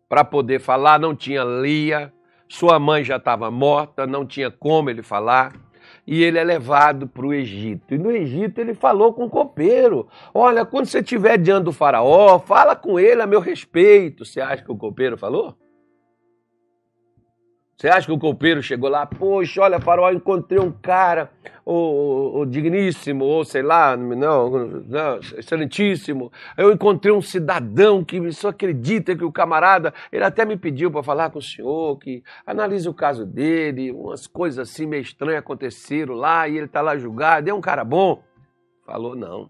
para 0.07 0.23
poder 0.23 0.59
falar, 0.59 0.99
não 0.99 1.15
tinha 1.15 1.43
Lia, 1.43 2.13
sua 2.47 2.77
mãe 2.77 3.03
já 3.03 3.17
estava 3.17 3.49
morta, 3.49 4.05
não 4.05 4.25
tinha 4.25 4.51
como 4.51 4.89
ele 4.89 5.01
falar 5.01 5.62
e 6.05 6.23
ele 6.23 6.37
é 6.37 6.43
levado 6.43 7.07
para 7.07 7.25
o 7.25 7.33
Egito. 7.33 7.93
E 7.93 7.97
no 7.97 8.11
Egito 8.11 8.59
ele 8.59 8.73
falou 8.73 9.13
com 9.13 9.25
o 9.25 9.29
copeiro: 9.29 10.07
Olha, 10.33 10.65
quando 10.65 10.85
você 10.85 10.99
estiver 10.99 11.37
diante 11.37 11.65
do 11.65 11.71
faraó, 11.71 12.39
fala 12.39 12.75
com 12.75 12.99
ele 12.99 13.21
a 13.21 13.27
meu 13.27 13.39
respeito. 13.39 14.25
Você 14.25 14.41
acha 14.41 14.63
que 14.63 14.71
o 14.71 14.77
copeiro 14.77 15.17
falou? 15.17 15.57
Você 17.77 17.89
acha 17.89 18.05
que 18.05 18.13
o 18.13 18.19
copeiro 18.19 18.61
chegou 18.61 18.89
lá, 18.89 19.05
poxa, 19.05 19.61
olha, 19.61 19.79
faraó, 19.79 20.11
encontrei 20.11 20.59
um 20.59 20.71
cara, 20.71 21.29
o, 21.65 22.39
o, 22.39 22.45
digníssimo, 22.45 23.25
ou 23.25 23.43
sei 23.43 23.61
lá, 23.61 23.97
não, 23.97 24.67
não, 24.67 25.19
excelentíssimo. 25.37 26.31
Eu 26.55 26.71
encontrei 26.71 27.11
um 27.11 27.21
cidadão 27.21 28.03
que 28.03 28.31
só 28.31 28.49
acredita 28.49 29.15
que 29.15 29.23
o 29.23 29.31
camarada, 29.31 29.93
ele 30.11 30.23
até 30.23 30.45
me 30.45 30.55
pediu 30.55 30.91
para 30.91 31.03
falar 31.03 31.29
com 31.31 31.39
o 31.39 31.41
senhor, 31.41 31.97
que 31.97 32.23
analise 32.45 32.87
o 32.87 32.93
caso 32.93 33.25
dele, 33.25 33.91
umas 33.91 34.27
coisas 34.27 34.69
assim 34.69 34.85
meio 34.85 35.01
estranhas 35.01 35.39
aconteceram 35.39 36.13
lá, 36.13 36.47
e 36.47 36.57
ele 36.57 36.67
está 36.67 36.79
lá 36.79 36.95
julgado, 36.95 37.49
é 37.49 37.53
um 37.53 37.61
cara 37.61 37.83
bom. 37.83 38.23
Falou, 38.85 39.15
não. 39.15 39.49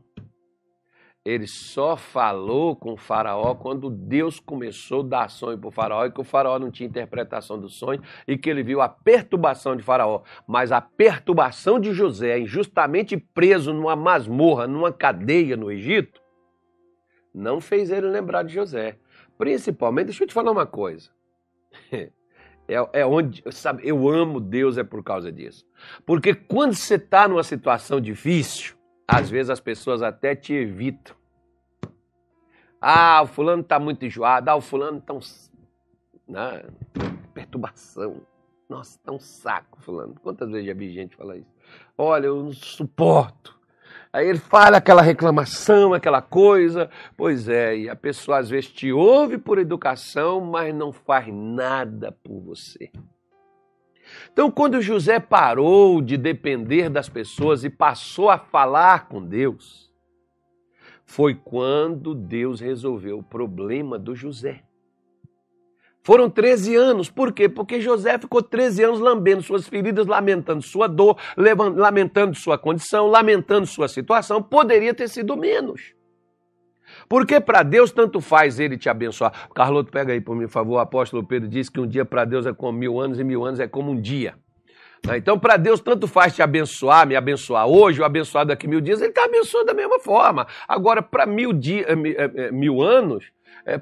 Ele 1.25 1.47
só 1.47 1.95
falou 1.95 2.75
com 2.75 2.93
o 2.93 2.97
faraó 2.97 3.55
quando 3.55 3.89
Deus 3.89 4.41
começou 4.41 4.99
a 5.01 5.07
dar 5.07 5.29
sonho 5.29 5.57
para 5.57 5.69
o 5.69 5.71
faraó 5.71 6.05
e 6.05 6.11
que 6.11 6.19
o 6.19 6.23
faraó 6.23 6.59
não 6.59 6.69
tinha 6.69 6.87
interpretação 6.87 7.57
do 7.57 7.69
sonho 7.69 8.01
e 8.27 8.37
que 8.37 8.49
ele 8.49 8.61
viu 8.61 8.81
a 8.81 8.89
perturbação 8.89 9.73
de 9.73 9.81
faraó. 9.81 10.21
Mas 10.45 10.73
a 10.73 10.81
perturbação 10.81 11.79
de 11.79 11.93
José, 11.93 12.39
injustamente 12.39 13.15
preso 13.15 13.71
numa 13.71 13.95
masmorra, 13.95 14.67
numa 14.67 14.91
cadeia 14.91 15.55
no 15.55 15.71
Egito, 15.71 16.21
não 17.33 17.61
fez 17.61 17.89
ele 17.89 18.07
lembrar 18.07 18.43
de 18.43 18.53
José. 18.53 18.97
Principalmente, 19.37 20.07
deixa 20.07 20.25
eu 20.25 20.27
te 20.27 20.33
falar 20.33 20.51
uma 20.51 20.65
coisa. 20.65 21.09
É, 22.65 23.01
é 23.01 23.05
onde, 23.05 23.43
sabe, 23.51 23.81
eu 23.85 24.07
amo 24.07 24.39
Deus 24.39 24.77
é 24.77 24.85
por 24.85 25.03
causa 25.03 25.29
disso. 25.29 25.65
Porque 26.05 26.33
quando 26.33 26.73
você 26.73 26.95
está 26.95 27.27
numa 27.27 27.43
situação 27.43 27.99
difícil, 27.99 28.73
às 29.13 29.29
vezes 29.29 29.49
as 29.51 29.59
pessoas 29.59 30.01
até 30.01 30.35
te 30.35 30.53
evitam. 30.53 31.15
Ah, 32.81 33.21
o 33.21 33.27
fulano 33.27 33.61
está 33.61 33.79
muito 33.79 34.03
enjoado, 34.05 34.49
ah, 34.49 34.55
o 34.55 34.61
fulano 34.61 34.97
está 34.97 35.13
um... 35.13 35.19
Né? 36.27 36.63
perturbação. 37.33 38.21
Nossa, 38.67 38.97
está 38.97 39.11
um 39.11 39.19
saco, 39.19 39.79
fulano. 39.81 40.15
Quantas 40.21 40.49
vezes 40.49 40.65
já 40.67 40.73
vi 40.73 40.91
gente 40.91 41.15
falar 41.15 41.37
isso? 41.37 41.53
Olha, 41.97 42.27
eu 42.27 42.43
não 42.43 42.51
suporto. 42.51 43.57
Aí 44.11 44.27
ele 44.27 44.39
fala 44.39 44.77
aquela 44.77 45.01
reclamação, 45.01 45.93
aquela 45.93 46.21
coisa. 46.21 46.89
Pois 47.15 47.47
é, 47.47 47.77
e 47.77 47.89
a 47.89 47.95
pessoa 47.95 48.39
às 48.39 48.49
vezes 48.49 48.71
te 48.71 48.91
ouve 48.91 49.37
por 49.37 49.59
educação, 49.59 50.41
mas 50.41 50.73
não 50.73 50.91
faz 50.91 51.27
nada 51.31 52.11
por 52.11 52.39
você. 52.41 52.91
Então, 54.31 54.49
quando 54.49 54.81
José 54.81 55.19
parou 55.19 56.01
de 56.01 56.17
depender 56.17 56.89
das 56.89 57.09
pessoas 57.09 57.63
e 57.63 57.69
passou 57.69 58.29
a 58.29 58.37
falar 58.37 59.07
com 59.07 59.23
Deus, 59.23 59.91
foi 61.05 61.35
quando 61.35 62.15
Deus 62.15 62.59
resolveu 62.59 63.19
o 63.19 63.23
problema 63.23 63.99
do 63.99 64.15
José. 64.15 64.63
Foram 66.03 66.29
13 66.29 66.75
anos. 66.75 67.09
Por 67.09 67.31
quê? 67.31 67.47
Porque 67.47 67.79
José 67.79 68.17
ficou 68.17 68.41
13 68.41 68.83
anos 68.83 68.99
lambendo 68.99 69.41
suas 69.41 69.67
feridas, 69.67 70.05
lamentando 70.05 70.61
sua 70.61 70.87
dor, 70.87 71.17
lamentando 71.37 72.35
sua 72.35 72.57
condição, 72.57 73.07
lamentando 73.07 73.65
sua 73.65 73.87
situação. 73.87 74.43
Poderia 74.43 74.93
ter 74.93 75.07
sido 75.07 75.37
menos. 75.37 75.93
Porque 77.07 77.39
para 77.39 77.63
Deus 77.63 77.91
tanto 77.91 78.21
faz 78.21 78.59
ele 78.59 78.77
te 78.77 78.89
abençoar. 78.89 79.49
Carloto, 79.53 79.91
pega 79.91 80.13
aí 80.13 80.21
por 80.21 80.35
mim, 80.35 80.45
por 80.45 80.51
favor. 80.51 80.75
O 80.75 80.79
apóstolo 80.79 81.23
Pedro 81.23 81.47
disse 81.47 81.71
que 81.71 81.79
um 81.79 81.87
dia 81.87 82.05
para 82.05 82.25
Deus 82.25 82.45
é 82.45 82.53
como 82.53 82.77
mil 82.77 82.99
anos 82.99 83.19
e 83.19 83.23
mil 83.23 83.45
anos 83.45 83.59
é 83.59 83.67
como 83.67 83.91
um 83.91 83.99
dia. 83.99 84.35
Né? 85.05 85.17
Então, 85.17 85.37
para 85.37 85.57
Deus, 85.57 85.81
tanto 85.81 86.07
faz 86.07 86.33
te 86.33 86.41
abençoar, 86.41 87.05
me 87.05 87.15
abençoar 87.15 87.67
hoje, 87.67 87.99
ou 87.99 88.05
abençoar 88.05 88.45
daqui 88.45 88.67
mil 88.67 88.79
dias, 88.79 89.01
ele 89.01 89.09
está 89.09 89.25
abençoando 89.25 89.65
da 89.65 89.73
mesma 89.73 89.99
forma. 89.99 90.47
Agora, 90.67 91.01
para 91.01 91.25
mil, 91.25 91.51
eh, 91.51 91.83
eh, 91.87 92.31
eh, 92.35 92.51
mil 92.51 92.81
anos, 92.81 93.25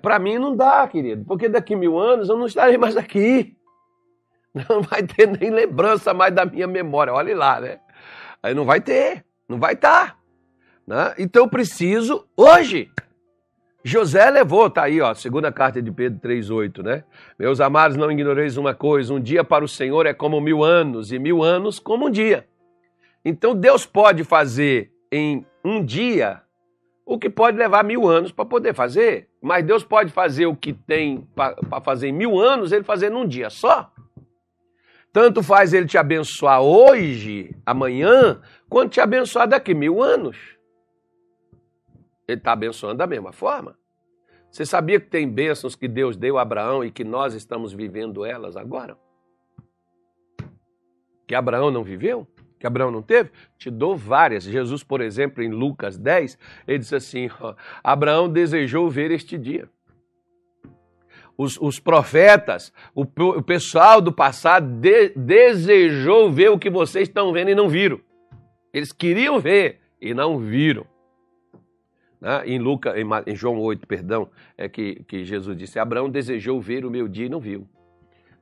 para 0.02 0.20
mim 0.20 0.38
não 0.38 0.56
dá, 0.56 0.88
querido, 0.88 1.24
porque 1.26 1.48
daqui 1.48 1.76
mil 1.76 1.98
anos 1.98 2.30
eu 2.30 2.38
não 2.38 2.46
estarei 2.46 2.78
mais 2.78 2.98
aqui. 2.98 3.56
Não 4.68 4.82
vai 4.82 5.02
ter 5.02 5.30
nem 5.30 5.50
lembrança 5.50 6.14
mais 6.14 6.36
da 6.36 6.46
minha 6.46 6.68
memória. 6.68 7.14
Olhe 7.14 7.34
lá, 7.34 7.62
né? 7.62 7.80
Aí 8.44 8.54
não 8.54 8.66
vai 8.66 8.82
ter, 8.82 9.24
não 9.48 9.58
vai 9.58 9.76
estar. 9.76 10.08
Tá, 10.08 10.18
né? 10.88 11.14
Então 11.18 11.48
preciso 11.48 12.26
hoje. 12.36 12.90
José 13.84 14.30
levou, 14.30 14.70
tá 14.70 14.84
aí, 14.84 15.02
ó, 15.02 15.14
segunda 15.14 15.52
carta 15.52 15.82
de 15.82 15.92
Pedro 15.92 16.20
3,8, 16.20 16.84
né? 16.84 17.04
Meus 17.38 17.60
amados, 17.60 17.98
não 17.98 18.12
ignoreis 18.12 18.56
uma 18.56 18.76
coisa: 18.76 19.14
um 19.14 19.20
dia 19.20 19.44
para 19.44 19.66
o 19.66 19.68
Senhor 19.68 20.06
é 20.06 20.14
como 20.14 20.40
mil 20.40 20.64
anos, 20.64 21.12
e 21.12 21.18
mil 21.18 21.42
anos 21.42 21.80
como 21.80 22.08
um 22.08 22.12
dia. 22.12 22.48
Então 23.26 23.56
Deus 23.56 23.86
pode 23.86 24.24
fazer 24.24 24.92
em 25.12 25.46
um 25.64 25.84
dia 25.84 26.42
o 27.06 27.18
que 27.18 27.30
pode 27.30 27.58
levar 27.58 27.84
mil 27.84 28.08
anos 28.08 28.32
para 28.32 28.46
poder 28.46 28.74
fazer. 28.74 29.28
Mas 29.42 29.66
Deus 29.66 29.84
pode 29.84 30.12
fazer 30.12 30.46
o 30.46 30.56
que 30.56 30.74
tem 30.74 31.28
para 31.36 31.82
fazer 31.84 32.10
em 32.10 32.14
mil 32.14 32.40
anos, 32.40 32.72
ele 32.72 32.84
fazer 32.84 33.10
num 33.10 33.28
dia 33.28 33.50
só. 33.50 33.92
Tanto 35.12 35.44
faz 35.44 35.74
ele 35.74 35.88
te 35.88 35.98
abençoar 35.98 36.62
hoje, 36.62 37.54
amanhã, 37.66 38.40
quanto 38.70 38.94
te 38.94 39.02
abençoar 39.02 39.48
daqui 39.48 39.74
mil 39.74 40.02
anos. 40.02 40.38
Ele 42.32 42.40
está 42.40 42.54
abençoando 42.54 42.98
da 42.98 43.08
mesma 43.08 43.32
forma. 43.32 43.78
Você 44.50 44.66
sabia 44.66 45.00
que 45.00 45.08
tem 45.08 45.30
bênçãos 45.30 45.76
que 45.76 45.88
Deus 45.88 46.18
deu 46.18 46.38
a 46.38 46.42
Abraão 46.42 46.84
e 46.84 46.92
que 46.92 47.04
nós 47.04 47.34
estamos 47.34 47.72
vivendo 47.72 48.26
elas 48.26 48.58
agora? 48.58 48.98
Que 51.28 51.36
Abraão 51.36 51.72
não 51.72 51.84
viveu? 51.84 52.28
que 52.62 52.68
Abraão 52.68 52.92
não 52.92 53.02
teve? 53.02 53.32
Te 53.58 53.72
dou 53.72 53.98
várias. 53.98 54.44
Jesus, 54.44 54.84
por 54.84 55.02
exemplo, 55.02 55.44
em 55.44 55.50
Lucas 55.50 55.98
10, 55.98 56.38
ele 56.68 56.78
diz 56.78 56.94
assim: 56.94 57.28
Abraão 57.84 58.30
desejou 58.30 58.88
ver 58.90 59.10
este 59.10 59.38
dia. 59.38 59.68
Os, 61.36 61.60
os 61.60 61.80
profetas, 61.80 62.72
o, 62.94 63.02
o, 63.02 63.42
pessoal 63.42 64.00
do 64.00 64.14
passado 64.14 64.68
de, 64.80 65.10
desejou 65.16 66.32
ver 66.32 66.52
o 66.52 66.60
que 66.60 66.70
vocês 66.70 67.08
estão 67.08 67.34
vendo 67.34 67.50
e 67.50 67.56
não 67.56 67.68
viram. 67.68 68.00
Eles 68.72 68.92
queriam 68.92 69.40
ver 69.40 69.80
e 70.00 70.14
não 70.14 70.38
viram. 70.38 70.86
Né? 72.22 72.48
Em, 72.48 72.60
Lucas, 72.60 72.96
em, 72.96 73.06
em 73.26 73.36
João 73.36 73.60
8, 73.60 73.88
perdão, 73.88 74.30
é 74.58 74.70
que, 74.70 75.04
que 75.06 75.26
Jesus 75.26 75.58
disse: 75.58 75.80
Abraão 75.80 76.10
desejou 76.10 76.62
ver 76.62 76.86
o 76.86 76.92
meu 76.92 77.08
dia 77.08 77.26
e 77.26 77.30
não 77.30 77.40
viu. 77.40 77.68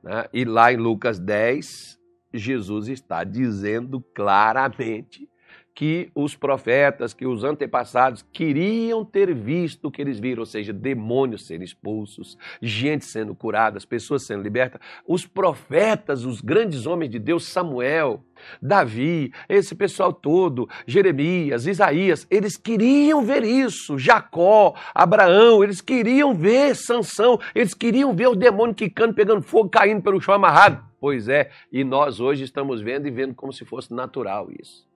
Né? 0.02 0.26
E 0.32 0.44
lá 0.44 0.72
em 0.72 0.76
Lucas 0.76 1.18
10, 1.18 1.98
Jesus 2.32 2.88
está 2.88 3.24
dizendo 3.24 4.00
claramente 4.14 5.28
que 5.74 6.10
os 6.14 6.36
profetas, 6.36 7.14
que 7.14 7.26
os 7.26 7.44
antepassados 7.44 8.24
queriam 8.32 9.04
ter 9.04 9.34
visto 9.34 9.86
o 9.86 9.90
que 9.90 10.02
eles 10.02 10.18
viram, 10.18 10.40
ou 10.40 10.46
seja, 10.46 10.72
demônios 10.72 11.46
sendo 11.46 11.64
expulsos, 11.64 12.36
gente 12.60 13.04
sendo 13.04 13.34
curada, 13.34 13.78
pessoas 13.88 14.26
sendo 14.26 14.42
libertas. 14.42 14.80
Os 15.06 15.26
profetas, 15.26 16.24
os 16.24 16.40
grandes 16.40 16.86
homens 16.86 17.10
de 17.10 17.18
Deus, 17.18 17.48
Samuel, 17.48 18.22
Davi, 18.60 19.32
esse 19.48 19.74
pessoal 19.74 20.12
todo, 20.12 20.68
Jeremias, 20.86 21.66
Isaías, 21.66 22.26
eles 22.30 22.56
queriam 22.56 23.24
ver 23.24 23.44
isso. 23.44 23.98
Jacó, 23.98 24.74
Abraão, 24.94 25.62
eles 25.62 25.80
queriam 25.80 26.34
ver 26.34 26.74
Sansão, 26.74 27.38
eles 27.54 27.74
queriam 27.74 28.14
ver 28.14 28.28
o 28.28 28.36
demônio 28.36 28.74
quicando, 28.74 29.14
pegando 29.14 29.42
fogo, 29.42 29.68
caindo 29.68 30.02
pelo 30.02 30.20
chão 30.20 30.34
amarrado. 30.34 30.84
Pois 31.00 31.28
é, 31.28 31.50
e 31.72 31.82
nós 31.82 32.20
hoje 32.20 32.44
estamos 32.44 32.82
vendo 32.82 33.06
e 33.06 33.10
vendo 33.10 33.34
como 33.34 33.52
se 33.52 33.64
fosse 33.64 33.92
natural 33.94 34.48
isso. 34.60 34.89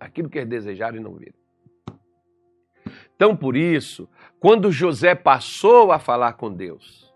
Aquilo 0.00 0.30
que 0.30 0.38
eles 0.38 0.48
desejaram 0.48 0.96
e 0.96 1.00
não 1.00 1.14
viram. 1.14 1.38
Então, 3.14 3.36
por 3.36 3.54
isso, 3.54 4.08
quando 4.40 4.72
José 4.72 5.14
passou 5.14 5.92
a 5.92 5.98
falar 5.98 6.32
com 6.32 6.50
Deus, 6.50 7.14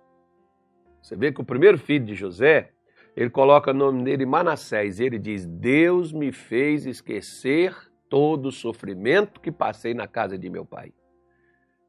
você 1.01 1.16
vê 1.16 1.33
que 1.33 1.40
o 1.40 1.44
primeiro 1.44 1.79
filho 1.79 2.05
de 2.05 2.14
José, 2.14 2.73
ele 3.16 3.31
coloca 3.31 3.70
o 3.70 3.75
nome 3.75 4.05
dele 4.05 4.27
Manassés, 4.27 5.01
e 5.01 5.05
ele 5.05 5.18
diz: 5.18 5.47
Deus 5.47 6.12
me 6.12 6.31
fez 6.31 6.85
esquecer 6.85 7.75
todo 8.11 8.47
o 8.47 8.53
sofrimento 8.53 9.40
que 9.40 9.51
passei 9.51 9.94
na 9.94 10.07
casa 10.07 10.37
de 10.37 10.51
meu 10.51 10.66
pai. 10.66 10.92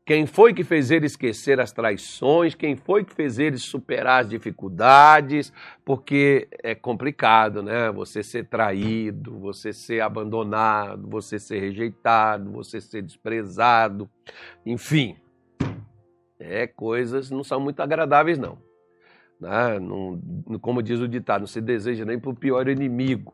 Quem 0.05 0.27
foi 0.27 0.53
que 0.53 0.63
fez 0.63 0.91
ele 0.91 1.07
esquecer 1.07 1.59
as 1.59 1.71
traições? 1.71 2.53
Quem 2.53 2.75
foi 2.75 3.03
que 3.03 3.11
fez 3.11 3.39
ele 3.39 3.57
superar 3.57 4.21
as 4.21 4.29
dificuldades? 4.29 5.51
Porque 5.83 6.47
é 6.61 6.75
complicado, 6.75 7.63
né? 7.63 7.91
Você 7.91 8.21
ser 8.21 8.45
traído, 8.45 9.39
você 9.39 9.73
ser 9.73 10.01
abandonado, 10.01 11.09
você 11.09 11.39
ser 11.39 11.59
rejeitado, 11.59 12.51
você 12.51 12.79
ser 12.79 13.01
desprezado, 13.01 14.07
enfim. 14.63 15.17
É, 16.39 16.67
coisas 16.67 17.31
não 17.31 17.43
são 17.43 17.59
muito 17.59 17.79
agradáveis, 17.79 18.37
não. 18.37 18.59
Né? 19.41 19.79
não 19.79 20.21
como 20.61 20.83
diz 20.83 20.99
o 20.99 21.07
ditado, 21.07 21.41
não 21.41 21.47
se 21.47 21.59
deseja 21.59 22.05
nem 22.05 22.19
para 22.19 22.29
o 22.29 22.35
pior 22.35 22.67
inimigo. 22.67 23.33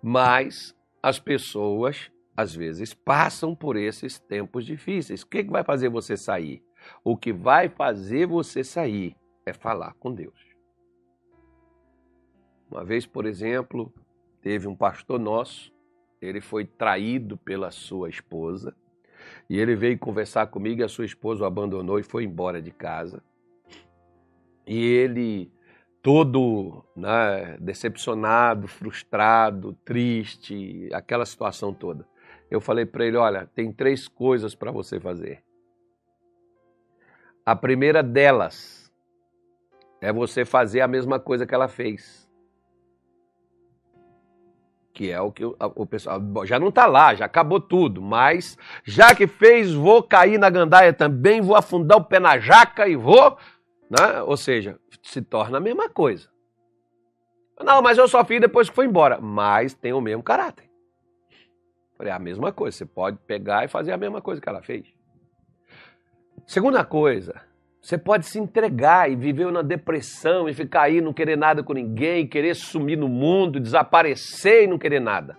Mas 0.00 0.72
as 1.02 1.18
pessoas 1.18 2.12
às 2.36 2.54
vezes 2.54 2.94
passam 2.94 3.54
por 3.54 3.76
esses 3.76 4.18
tempos 4.18 4.64
difíceis. 4.64 5.22
O 5.22 5.26
que, 5.26 5.42
vai 5.42 5.62
fazer 5.62 5.88
você 5.88 6.16
sair? 6.16 6.62
O 7.04 7.16
que 7.16 7.32
vai 7.32 7.68
fazer 7.68 8.26
você 8.26 8.64
sair 8.64 9.16
é 9.44 9.52
falar 9.52 9.94
com 9.94 10.12
Deus. 10.12 10.40
Uma 12.70 12.84
vez, 12.84 13.06
por 13.06 13.26
exemplo, 13.26 13.92
teve 14.40 14.66
um 14.66 14.74
pastor 14.74 15.20
nosso, 15.20 15.72
ele 16.20 16.40
foi 16.40 16.64
traído 16.64 17.36
pela 17.36 17.70
sua 17.70 18.08
esposa, 18.08 18.74
e 19.48 19.58
ele 19.58 19.76
veio 19.76 19.98
conversar 19.98 20.46
comigo 20.46 20.80
e 20.80 20.84
a 20.84 20.88
sua 20.88 21.04
esposa 21.04 21.44
o 21.44 21.46
abandonou 21.46 21.98
e 21.98 22.02
foi 22.02 22.24
embora 22.24 22.60
de 22.62 22.72
casa. 22.72 23.22
E 24.66 24.84
ele, 24.84 25.52
todo 26.00 26.84
né, 26.96 27.56
decepcionado, 27.60 28.66
frustrado, 28.66 29.74
triste, 29.84 30.88
aquela 30.92 31.26
situação 31.26 31.74
toda 31.74 32.06
eu 32.52 32.60
falei 32.60 32.84
para 32.84 33.06
ele: 33.06 33.16
olha, 33.16 33.48
tem 33.54 33.72
três 33.72 34.06
coisas 34.06 34.54
para 34.54 34.70
você 34.70 35.00
fazer. 35.00 35.42
A 37.46 37.56
primeira 37.56 38.02
delas 38.02 38.92
é 40.00 40.12
você 40.12 40.44
fazer 40.44 40.82
a 40.82 40.86
mesma 40.86 41.18
coisa 41.18 41.46
que 41.46 41.54
ela 41.54 41.66
fez. 41.66 42.30
Que 44.92 45.10
é 45.10 45.18
o 45.18 45.32
que 45.32 45.42
o, 45.44 45.86
pessoal. 45.86 46.20
Já 46.44 46.58
não 46.58 46.68
está 46.68 46.84
lá, 46.84 47.14
já 47.14 47.24
acabou 47.24 47.58
tudo, 47.58 48.02
mas 48.02 48.58
já 48.84 49.14
que 49.14 49.26
fez, 49.26 49.72
vou 49.72 50.02
cair 50.02 50.38
na 50.38 50.50
gandaia 50.50 50.92
também, 50.92 51.40
vou 51.40 51.56
afundar 51.56 51.96
o 51.96 52.04
pé 52.04 52.20
na 52.20 52.38
jaca 52.38 52.86
e 52.86 52.94
vou. 52.94 53.38
Né? 53.88 54.22
Ou 54.26 54.36
seja, 54.36 54.78
se 55.02 55.22
torna 55.22 55.56
a 55.56 55.60
mesma 55.60 55.88
coisa. 55.88 56.28
Não, 57.64 57.80
mas 57.80 57.96
eu 57.96 58.06
só 58.06 58.22
fiz 58.24 58.40
depois 58.40 58.68
que 58.68 58.76
foi 58.76 58.84
embora. 58.84 59.18
Mas 59.20 59.72
tem 59.72 59.94
o 59.94 60.00
mesmo 60.02 60.22
caráter. 60.22 60.71
Falei, 62.02 62.12
é 62.12 62.16
a 62.16 62.18
mesma 62.18 62.50
coisa, 62.50 62.78
você 62.78 62.84
pode 62.84 63.16
pegar 63.28 63.64
e 63.64 63.68
fazer 63.68 63.92
a 63.92 63.96
mesma 63.96 64.20
coisa 64.20 64.40
que 64.40 64.48
ela 64.48 64.60
fez. 64.60 64.92
Segunda 66.44 66.84
coisa, 66.84 67.40
Você 67.80 67.98
pode 67.98 68.26
se 68.26 68.38
entregar 68.38 69.10
e 69.10 69.16
viver 69.16 69.50
na 69.50 69.60
depressão 69.60 70.48
e 70.48 70.54
ficar 70.54 70.82
aí, 70.82 71.00
não 71.00 71.12
querer 71.12 71.36
nada 71.36 71.64
com 71.64 71.72
ninguém, 71.72 72.28
querer 72.28 72.54
sumir 72.54 72.96
no 72.96 73.08
mundo, 73.08 73.58
desaparecer 73.58 74.64
e 74.64 74.66
não 74.68 74.78
querer 74.78 75.00
nada. 75.00 75.36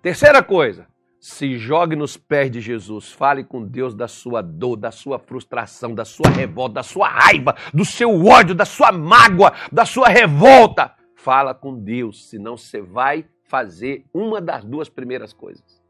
Terceira 0.00 0.42
coisa, 0.42 0.86
se 1.18 1.58
jogue 1.58 1.94
nos 1.94 2.16
pés 2.16 2.50
de 2.50 2.58
Jesus. 2.58 3.12
Fale 3.12 3.44
com 3.44 3.62
Deus 3.62 3.94
da 3.94 4.08
sua 4.08 4.40
dor, 4.40 4.76
da 4.76 4.90
sua 4.90 5.18
frustração, 5.18 5.94
da 5.94 6.06
sua 6.06 6.30
revolta, 6.30 6.74
da 6.76 6.82
sua 6.82 7.08
raiva, 7.08 7.54
do 7.72 7.84
seu 7.84 8.24
ódio, 8.24 8.54
da 8.54 8.64
sua 8.64 8.90
mágoa, 8.90 9.52
da 9.70 9.84
sua 9.84 10.08
revolta. 10.08 10.94
Fala 11.14 11.54
com 11.54 11.78
Deus, 11.78 12.30
senão 12.30 12.56
você 12.56 12.80
vai 12.80 13.26
fazer 13.50 14.04
uma 14.14 14.40
das 14.40 14.64
duas 14.64 14.88
primeiras 14.88 15.32
coisas. 15.32 15.82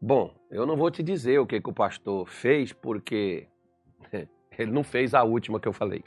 Bom, 0.00 0.34
eu 0.50 0.64
não 0.64 0.74
vou 0.74 0.90
te 0.90 1.02
dizer 1.02 1.38
o 1.38 1.46
que, 1.46 1.60
que 1.60 1.68
o 1.68 1.74
pastor 1.74 2.26
fez, 2.26 2.72
porque 2.72 3.46
ele 4.58 4.72
não 4.72 4.82
fez 4.82 5.12
a 5.12 5.22
última 5.22 5.60
que 5.60 5.68
eu 5.68 5.72
falei. 5.74 6.02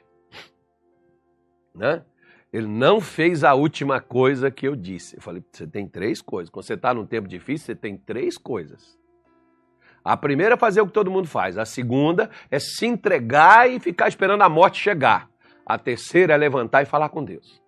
Né? 1.76 2.04
Ele 2.52 2.66
não 2.66 3.00
fez 3.00 3.44
a 3.44 3.54
última 3.54 4.02
coisa 4.02 4.50
que 4.50 4.68
eu 4.68 4.76
disse. 4.76 5.18
Eu 5.18 5.22
falei, 5.22 5.44
você 5.52 5.68
tem 5.68 5.88
três 5.88 6.20
coisas. 6.20 6.50
Quando 6.50 6.66
você 6.66 6.74
está 6.74 6.96
num 6.96 7.06
tempo 7.06 7.28
difícil, 7.28 7.68
você 7.68 7.76
tem 7.76 7.96
três 7.96 8.40
coisas. 8.40 8.98
A 10.04 10.18
primeira 10.18 10.56
é 10.56 10.58
fazer 10.58 10.82
o 10.82 10.88
que 10.88 10.94
todo 10.94 11.12
mundo 11.12 11.28
faz. 11.28 11.60
A 11.60 11.66
segunda 11.66 12.32
é 12.50 12.58
se 12.58 12.88
entregar 12.88 13.70
e 13.70 13.80
ficar 13.80 14.08
esperando 14.08 14.42
a 14.42 14.50
morte 14.50 14.82
chegar. 14.82 15.30
A 15.64 15.78
terceira 15.78 16.34
é 16.34 16.38
levantar 16.38 16.82
e 16.82 16.86
falar 16.86 17.10
com 17.10 17.24
Deus. 17.24 17.63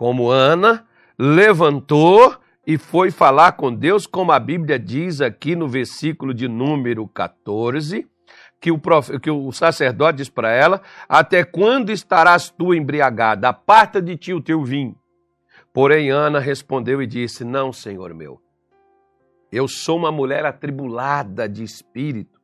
Como 0.00 0.30
Ana 0.30 0.86
levantou 1.18 2.34
e 2.66 2.78
foi 2.78 3.10
falar 3.10 3.52
com 3.52 3.70
Deus, 3.70 4.06
como 4.06 4.32
a 4.32 4.38
Bíblia 4.38 4.78
diz 4.78 5.20
aqui 5.20 5.54
no 5.54 5.68
versículo 5.68 6.32
de 6.32 6.48
número 6.48 7.06
14, 7.06 8.08
que 8.58 8.70
o, 8.70 8.78
prof... 8.78 9.18
que 9.18 9.30
o 9.30 9.52
sacerdote 9.52 10.16
diz 10.16 10.30
para 10.30 10.50
ela: 10.52 10.80
Até 11.06 11.44
quando 11.44 11.90
estarás 11.90 12.48
tu 12.48 12.72
embriagada? 12.72 13.50
Aparta 13.50 14.00
de 14.00 14.16
ti 14.16 14.32
o 14.32 14.40
teu 14.40 14.64
vinho. 14.64 14.96
Porém, 15.70 16.08
Ana 16.08 16.38
respondeu 16.38 17.02
e 17.02 17.06
disse: 17.06 17.44
Não, 17.44 17.70
senhor 17.70 18.14
meu. 18.14 18.40
Eu 19.52 19.68
sou 19.68 19.98
uma 19.98 20.10
mulher 20.10 20.46
atribulada 20.46 21.46
de 21.46 21.62
espírito. 21.62 22.39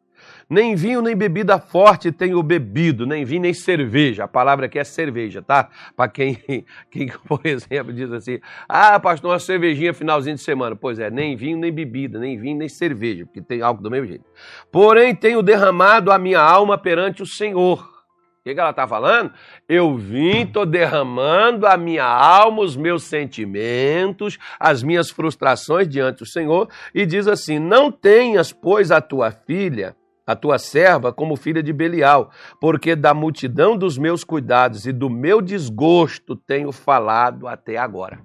Nem 0.49 0.77
vinho 0.77 1.03
nem 1.03 1.17
bebida 1.17 1.59
forte 1.59 2.13
tenho 2.13 2.41
bebido, 2.41 3.05
nem 3.05 3.25
vinho 3.25 3.43
nem 3.43 3.53
cerveja. 3.53 4.25
A 4.25 4.29
palavra 4.29 4.67
aqui 4.67 4.79
é 4.79 4.85
cerveja, 4.85 5.43
tá? 5.43 5.69
Para 5.97 6.09
quem, 6.09 6.39
quem, 6.89 7.09
por 7.27 7.41
exemplo, 7.45 7.93
diz 7.93 8.13
assim: 8.13 8.39
ah, 8.69 8.99
pastor, 9.01 9.33
uma 9.33 9.41
cervejinha 9.41 9.93
finalzinho 9.93 10.37
de 10.37 10.43
semana. 10.43 10.77
Pois 10.77 11.01
é, 11.01 11.11
nem 11.11 11.35
vinho 11.35 11.59
nem 11.59 11.73
bebida, 11.73 12.21
nem 12.21 12.39
vinho 12.39 12.59
nem 12.59 12.69
cerveja, 12.69 13.27
porque 13.27 13.43
tem 13.43 13.61
algo 13.61 13.83
do 13.83 13.91
mesmo 13.91 14.07
jeito. 14.07 14.25
Porém, 14.71 15.17
tenho 15.17 15.43
derramado 15.43 16.13
a 16.13 16.19
minha 16.19 16.41
alma 16.41 16.79
perante 16.79 17.23
o 17.23 17.27
Senhor. 17.27 17.81
O 17.81 18.45
que, 18.45 18.55
que 18.55 18.61
ela 18.61 18.71
está 18.71 18.87
falando? 18.87 19.33
Eu 19.69 19.97
vim, 19.97 20.43
estou 20.43 20.65
derramando 20.65 21.67
a 21.67 21.77
minha 21.77 22.05
alma, 22.05 22.63
os 22.63 22.77
meus 22.77 23.03
sentimentos, 23.03 24.39
as 24.61 24.85
minhas 24.85 25.11
frustrações 25.11 25.89
diante 25.89 26.19
do 26.19 26.27
Senhor, 26.27 26.69
e 26.95 27.05
diz 27.05 27.27
assim: 27.27 27.59
Não 27.59 27.91
tenhas, 27.91 28.53
pois, 28.53 28.93
a 28.93 29.01
tua 29.01 29.33
filha 29.33 29.97
a 30.27 30.35
tua 30.35 30.59
serva 30.59 31.13
como 31.13 31.37
filha 31.37 31.63
de 31.63 31.73
Belial, 31.73 32.31
porque 32.61 32.97
da 32.97 33.15
multidão 33.15 33.77
dos 33.77 33.97
meus 33.97 34.25
cuidados 34.25 34.87
e 34.87 34.93
do 34.93 35.09
meu 35.09 35.41
desgosto 35.41 36.35
tenho 36.35 36.73
falado 36.73 37.47
até 37.47 37.77
agora. 37.77 38.19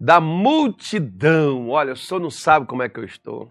Da 0.00 0.20
multidão, 0.20 1.68
olha, 1.68 1.92
o 1.92 1.96
senhor 1.96 2.20
não 2.20 2.30
sabe 2.30 2.66
como 2.66 2.82
é 2.82 2.88
que 2.88 2.98
eu 2.98 3.04
estou. 3.04 3.50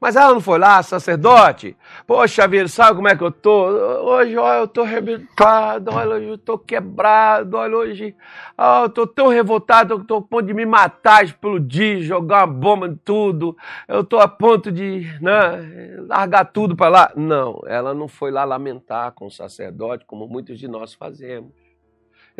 Mas 0.00 0.16
ela 0.16 0.32
não 0.32 0.40
foi 0.40 0.58
lá, 0.58 0.82
sacerdote? 0.82 1.76
Poxa 2.06 2.48
vida, 2.48 2.68
sabe 2.68 2.96
como 2.96 3.08
é 3.08 3.16
que 3.16 3.22
eu 3.22 3.30
tô? 3.30 3.66
Hoje, 3.68 4.36
olha, 4.36 4.60
eu 4.60 4.68
tô 4.68 4.82
arrebentado, 4.82 5.90
olha, 5.92 6.16
hoje 6.16 6.28
eu 6.28 6.38
tô 6.38 6.58
quebrado, 6.58 7.56
olha, 7.56 7.76
hoje 7.76 8.16
oh, 8.56 8.84
eu 8.84 8.88
tô 8.88 9.06
tão 9.06 9.28
revoltado, 9.28 9.94
eu 9.94 10.04
tô 10.04 10.16
a 10.16 10.22
ponto 10.22 10.46
de 10.46 10.54
me 10.54 10.64
matar, 10.64 11.24
explodir, 11.24 12.00
jogar 12.00 12.46
uma 12.46 12.54
bomba 12.54 12.86
em 12.86 12.96
tudo. 12.96 13.56
Eu 13.86 14.02
tô 14.02 14.18
a 14.18 14.28
ponto 14.28 14.72
de 14.72 15.06
né, 15.20 15.96
largar 16.08 16.44
tudo 16.46 16.74
para 16.74 16.88
lá. 16.88 17.12
Não, 17.14 17.60
ela 17.66 17.92
não 17.92 18.08
foi 18.08 18.30
lá 18.30 18.44
lamentar 18.44 19.12
com 19.12 19.26
o 19.26 19.30
sacerdote, 19.30 20.04
como 20.06 20.26
muitos 20.26 20.58
de 20.58 20.66
nós 20.66 20.94
fazemos. 20.94 21.59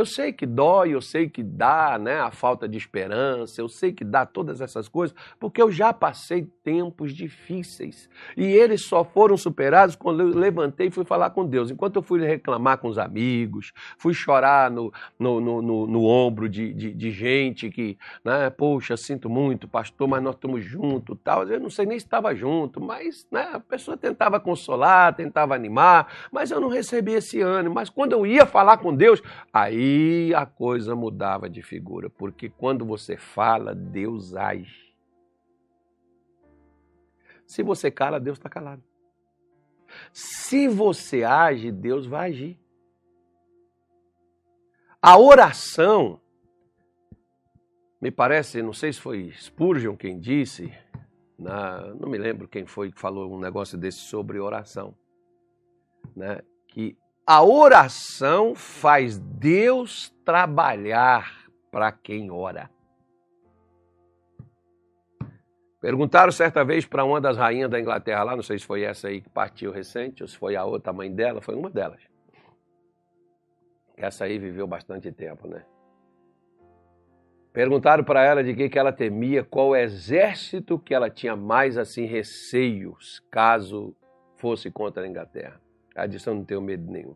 Eu 0.00 0.06
sei 0.06 0.32
que 0.32 0.46
dói, 0.46 0.94
eu 0.94 1.02
sei 1.02 1.28
que 1.28 1.42
dá, 1.42 1.98
né, 1.98 2.20
a 2.20 2.30
falta 2.30 2.66
de 2.66 2.78
esperança, 2.78 3.60
eu 3.60 3.68
sei 3.68 3.92
que 3.92 4.02
dá 4.02 4.24
todas 4.24 4.62
essas 4.62 4.88
coisas, 4.88 5.14
porque 5.38 5.60
eu 5.60 5.70
já 5.70 5.92
passei 5.92 6.48
tempos 6.64 7.12
difíceis 7.14 8.08
e 8.34 8.44
eles 8.44 8.86
só 8.86 9.04
foram 9.04 9.36
superados 9.36 9.94
quando 9.94 10.22
eu 10.22 10.28
levantei 10.28 10.86
e 10.86 10.90
fui 10.90 11.04
falar 11.04 11.28
com 11.30 11.44
Deus. 11.44 11.70
Enquanto 11.70 11.96
eu 11.96 12.02
fui 12.02 12.18
reclamar 12.24 12.78
com 12.78 12.88
os 12.88 12.96
amigos, 12.96 13.74
fui 13.98 14.14
chorar 14.14 14.70
no, 14.70 14.90
no, 15.18 15.38
no, 15.38 15.60
no, 15.60 15.86
no 15.86 16.04
ombro 16.06 16.48
de, 16.48 16.72
de, 16.72 16.94
de, 16.94 17.10
gente 17.10 17.68
que, 17.68 17.98
né, 18.24 18.48
poxa, 18.48 18.96
sinto 18.96 19.28
muito, 19.28 19.68
pastor, 19.68 20.08
mas 20.08 20.22
nós 20.22 20.34
estamos 20.34 20.64
juntos, 20.64 21.18
tal. 21.22 21.46
Eu 21.46 21.60
não 21.60 21.68
sei 21.68 21.84
nem 21.84 21.98
se 21.98 22.06
estava 22.06 22.34
junto, 22.34 22.80
mas 22.80 23.26
né, 23.30 23.50
a 23.52 23.60
pessoa 23.60 23.98
tentava 23.98 24.40
consolar, 24.40 25.14
tentava 25.14 25.54
animar, 25.54 26.10
mas 26.32 26.50
eu 26.50 26.58
não 26.58 26.68
recebi 26.68 27.12
esse 27.12 27.42
ânimo. 27.42 27.74
Mas 27.74 27.90
quando 27.90 28.12
eu 28.12 28.24
ia 28.24 28.46
falar 28.46 28.78
com 28.78 28.94
Deus, 28.94 29.22
aí 29.52 29.89
a 30.36 30.44
coisa 30.46 30.94
mudava 30.94 31.48
de 31.48 31.62
figura, 31.62 32.10
porque 32.10 32.48
quando 32.48 32.84
você 32.84 33.16
fala, 33.16 33.74
Deus 33.74 34.34
age. 34.34 34.94
Se 37.46 37.62
você 37.62 37.90
cala, 37.90 38.20
Deus 38.20 38.38
está 38.38 38.48
calado. 38.48 38.82
Se 40.12 40.68
você 40.68 41.24
age, 41.24 41.72
Deus 41.72 42.06
vai 42.06 42.30
agir. 42.30 42.60
A 45.02 45.18
oração, 45.18 46.20
me 48.00 48.10
parece, 48.10 48.62
não 48.62 48.72
sei 48.72 48.92
se 48.92 49.00
foi 49.00 49.32
Spurgeon 49.32 49.96
quem 49.96 50.18
disse, 50.18 50.72
na, 51.38 51.94
não 51.94 52.08
me 52.08 52.18
lembro 52.18 52.46
quem 52.46 52.66
foi 52.66 52.92
que 52.92 53.00
falou 53.00 53.34
um 53.34 53.40
negócio 53.40 53.78
desse 53.78 54.00
sobre 54.00 54.38
oração, 54.38 54.94
né? 56.14 56.40
que 56.68 56.96
a 57.32 57.44
oração 57.44 58.56
faz 58.56 59.16
Deus 59.16 60.12
trabalhar 60.24 61.48
para 61.70 61.92
quem 61.92 62.28
ora. 62.28 62.68
Perguntaram 65.80 66.32
certa 66.32 66.64
vez 66.64 66.84
para 66.84 67.04
uma 67.04 67.20
das 67.20 67.36
rainhas 67.36 67.70
da 67.70 67.78
Inglaterra 67.78 68.24
lá, 68.24 68.34
não 68.34 68.42
sei 68.42 68.58
se 68.58 68.66
foi 68.66 68.82
essa 68.82 69.06
aí 69.06 69.20
que 69.20 69.28
partiu 69.28 69.70
recente 69.70 70.24
ou 70.24 70.28
se 70.28 70.36
foi 70.36 70.56
a 70.56 70.64
outra 70.64 70.92
mãe 70.92 71.14
dela, 71.14 71.40
foi 71.40 71.54
uma 71.54 71.70
delas. 71.70 72.00
Essa 73.96 74.24
aí 74.24 74.36
viveu 74.36 74.66
bastante 74.66 75.12
tempo, 75.12 75.46
né? 75.46 75.64
Perguntaram 77.52 78.02
para 78.02 78.24
ela 78.24 78.42
de 78.42 78.56
que, 78.56 78.68
que 78.68 78.78
ela 78.78 78.92
temia, 78.92 79.44
qual 79.44 79.76
exército 79.76 80.80
que 80.80 80.92
ela 80.92 81.08
tinha 81.08 81.36
mais 81.36 81.78
assim 81.78 82.06
receios 82.06 83.24
caso 83.30 83.94
fosse 84.34 84.68
contra 84.68 85.04
a 85.04 85.06
Inglaterra. 85.06 85.60
Ela 86.00 86.08
disse: 86.08 86.28
Eu 86.28 86.34
não 86.34 86.44
tenho 86.44 86.62
medo 86.62 86.90
nenhum. 86.90 87.14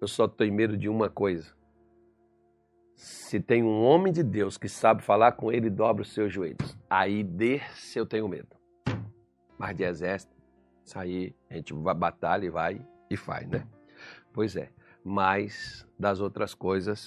Eu 0.00 0.06
só 0.06 0.28
tenho 0.28 0.54
medo 0.54 0.76
de 0.76 0.88
uma 0.88 1.10
coisa. 1.10 1.54
Se 2.94 3.40
tem 3.40 3.62
um 3.62 3.82
homem 3.82 4.12
de 4.12 4.22
Deus 4.22 4.56
que 4.56 4.68
sabe 4.68 5.02
falar 5.02 5.32
com 5.32 5.52
ele, 5.52 5.68
dobra 5.68 6.02
os 6.02 6.12
seus 6.12 6.32
joelhos. 6.32 6.78
Aí 6.88 7.22
desse 7.24 7.98
eu 7.98 8.06
tenho 8.06 8.28
medo. 8.28 8.56
Mas 9.58 9.76
de 9.76 9.82
exército, 9.82 10.34
isso 10.84 10.98
aí 10.98 11.34
a 11.50 11.54
gente 11.54 11.74
vai 11.74 11.94
batalha 11.94 12.46
e 12.46 12.50
vai 12.50 12.80
e 13.10 13.16
faz, 13.16 13.48
né? 13.48 13.66
Pois 14.32 14.54
é. 14.56 14.70
Mas 15.04 15.86
das 15.98 16.20
outras 16.20 16.54
coisas. 16.54 17.04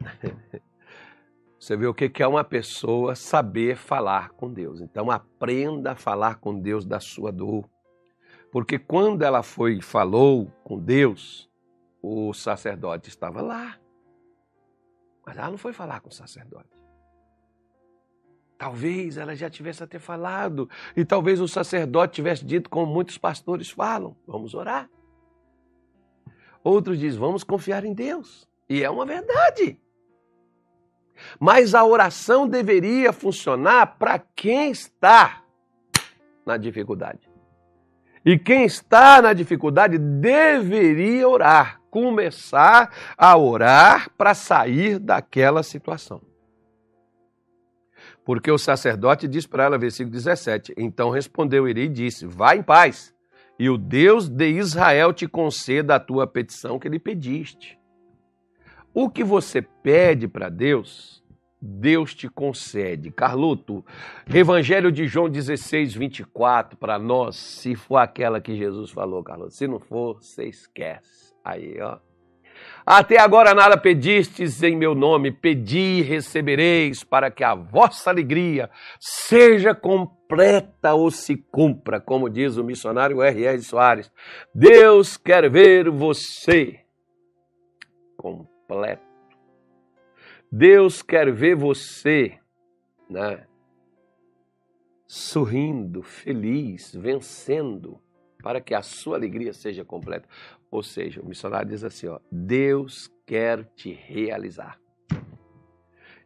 Você 1.58 1.76
vê 1.76 1.86
o 1.86 1.94
que 1.94 2.22
é 2.22 2.26
uma 2.26 2.42
pessoa 2.42 3.14
saber 3.14 3.76
falar 3.76 4.30
com 4.30 4.52
Deus. 4.52 4.80
Então 4.80 5.10
aprenda 5.10 5.92
a 5.92 5.96
falar 5.96 6.36
com 6.36 6.58
Deus 6.58 6.84
da 6.84 6.98
sua 6.98 7.30
dor. 7.30 7.71
Porque 8.52 8.78
quando 8.78 9.22
ela 9.22 9.42
foi 9.42 9.78
e 9.78 9.82
falou 9.82 10.52
com 10.62 10.78
Deus, 10.78 11.50
o 12.02 12.34
sacerdote 12.34 13.08
estava 13.08 13.40
lá. 13.40 13.78
Mas 15.24 15.38
ela 15.38 15.50
não 15.50 15.56
foi 15.56 15.72
falar 15.72 16.00
com 16.00 16.10
o 16.10 16.12
sacerdote. 16.12 16.68
Talvez 18.58 19.16
ela 19.16 19.34
já 19.34 19.48
tivesse 19.48 19.82
até 19.82 19.98
falado, 19.98 20.68
e 20.94 21.04
talvez 21.04 21.40
o 21.40 21.48
sacerdote 21.48 22.14
tivesse 22.14 22.44
dito, 22.44 22.68
como 22.68 22.92
muitos 22.92 23.16
pastores 23.16 23.70
falam: 23.70 24.14
vamos 24.26 24.52
orar. 24.52 24.88
Outros 26.62 26.98
dizem: 26.98 27.18
vamos 27.18 27.42
confiar 27.42 27.86
em 27.86 27.94
Deus. 27.94 28.46
E 28.68 28.84
é 28.84 28.90
uma 28.90 29.06
verdade. 29.06 29.80
Mas 31.40 31.74
a 31.74 31.84
oração 31.84 32.46
deveria 32.46 33.14
funcionar 33.14 33.98
para 33.98 34.18
quem 34.18 34.70
está 34.70 35.42
na 36.44 36.58
dificuldade. 36.58 37.31
E 38.24 38.38
quem 38.38 38.64
está 38.64 39.20
na 39.20 39.32
dificuldade 39.32 39.98
deveria 39.98 41.28
orar, 41.28 41.80
começar 41.90 42.92
a 43.16 43.36
orar 43.36 44.10
para 44.16 44.32
sair 44.32 44.98
daquela 44.98 45.62
situação. 45.62 46.20
Porque 48.24 48.50
o 48.50 48.58
sacerdote 48.58 49.26
diz 49.26 49.46
para 49.46 49.64
ela, 49.64 49.78
versículo 49.78 50.12
17: 50.12 50.74
Então 50.76 51.10
respondeu 51.10 51.68
Iri 51.68 51.82
e 51.82 51.88
disse: 51.88 52.24
Vá 52.24 52.54
em 52.54 52.62
paz, 52.62 53.12
e 53.58 53.68
o 53.68 53.76
Deus 53.76 54.28
de 54.28 54.48
Israel 54.48 55.12
te 55.12 55.26
conceda 55.26 55.96
a 55.96 56.00
tua 56.00 56.26
petição 56.26 56.78
que 56.78 56.88
lhe 56.88 57.00
pediste. 57.00 57.78
O 58.94 59.10
que 59.10 59.24
você 59.24 59.62
pede 59.62 60.28
para 60.28 60.48
Deus, 60.48 61.21
Deus 61.64 62.12
te 62.12 62.28
concede. 62.28 63.12
Carloto, 63.12 63.84
Evangelho 64.34 64.90
de 64.90 65.06
João 65.06 65.28
16, 65.28 65.94
24, 65.94 66.76
para 66.76 66.98
nós, 66.98 67.36
se 67.36 67.76
for 67.76 67.98
aquela 67.98 68.40
que 68.40 68.56
Jesus 68.56 68.90
falou, 68.90 69.22
Carloto. 69.22 69.54
Se 69.54 69.68
não 69.68 69.78
for, 69.78 70.20
você 70.20 70.48
esquece. 70.48 71.32
Aí, 71.44 71.80
ó. 71.80 71.98
Até 72.84 73.18
agora 73.20 73.54
nada 73.54 73.76
pedistes 73.76 74.60
em 74.62 74.76
meu 74.76 74.94
nome, 74.94 75.30
pedi 75.30 76.00
e 76.00 76.02
recebereis, 76.02 77.04
para 77.04 77.30
que 77.30 77.44
a 77.44 77.54
vossa 77.54 78.10
alegria 78.10 78.68
seja 79.00 79.72
completa 79.72 80.94
ou 80.94 81.10
se 81.10 81.36
cumpra, 81.36 82.00
como 82.00 82.28
diz 82.28 82.56
o 82.56 82.64
missionário 82.64 83.22
R.R. 83.22 83.62
Soares. 83.62 84.10
Deus 84.52 85.16
quer 85.16 85.48
ver 85.48 85.88
você 85.90 86.80
completo. 88.16 89.11
Deus 90.54 91.00
quer 91.00 91.32
ver 91.32 91.56
você, 91.56 92.38
né? 93.08 93.46
Sorrindo, 95.06 96.02
feliz, 96.02 96.94
vencendo, 96.94 97.98
para 98.42 98.60
que 98.60 98.74
a 98.74 98.82
sua 98.82 99.16
alegria 99.16 99.54
seja 99.54 99.82
completa. 99.82 100.28
Ou 100.70 100.82
seja, 100.82 101.22
o 101.22 101.26
missionário 101.26 101.70
diz 101.70 101.82
assim: 101.82 102.06
ó, 102.08 102.20
Deus 102.30 103.10
quer 103.24 103.64
te 103.74 103.94
realizar. 103.94 104.78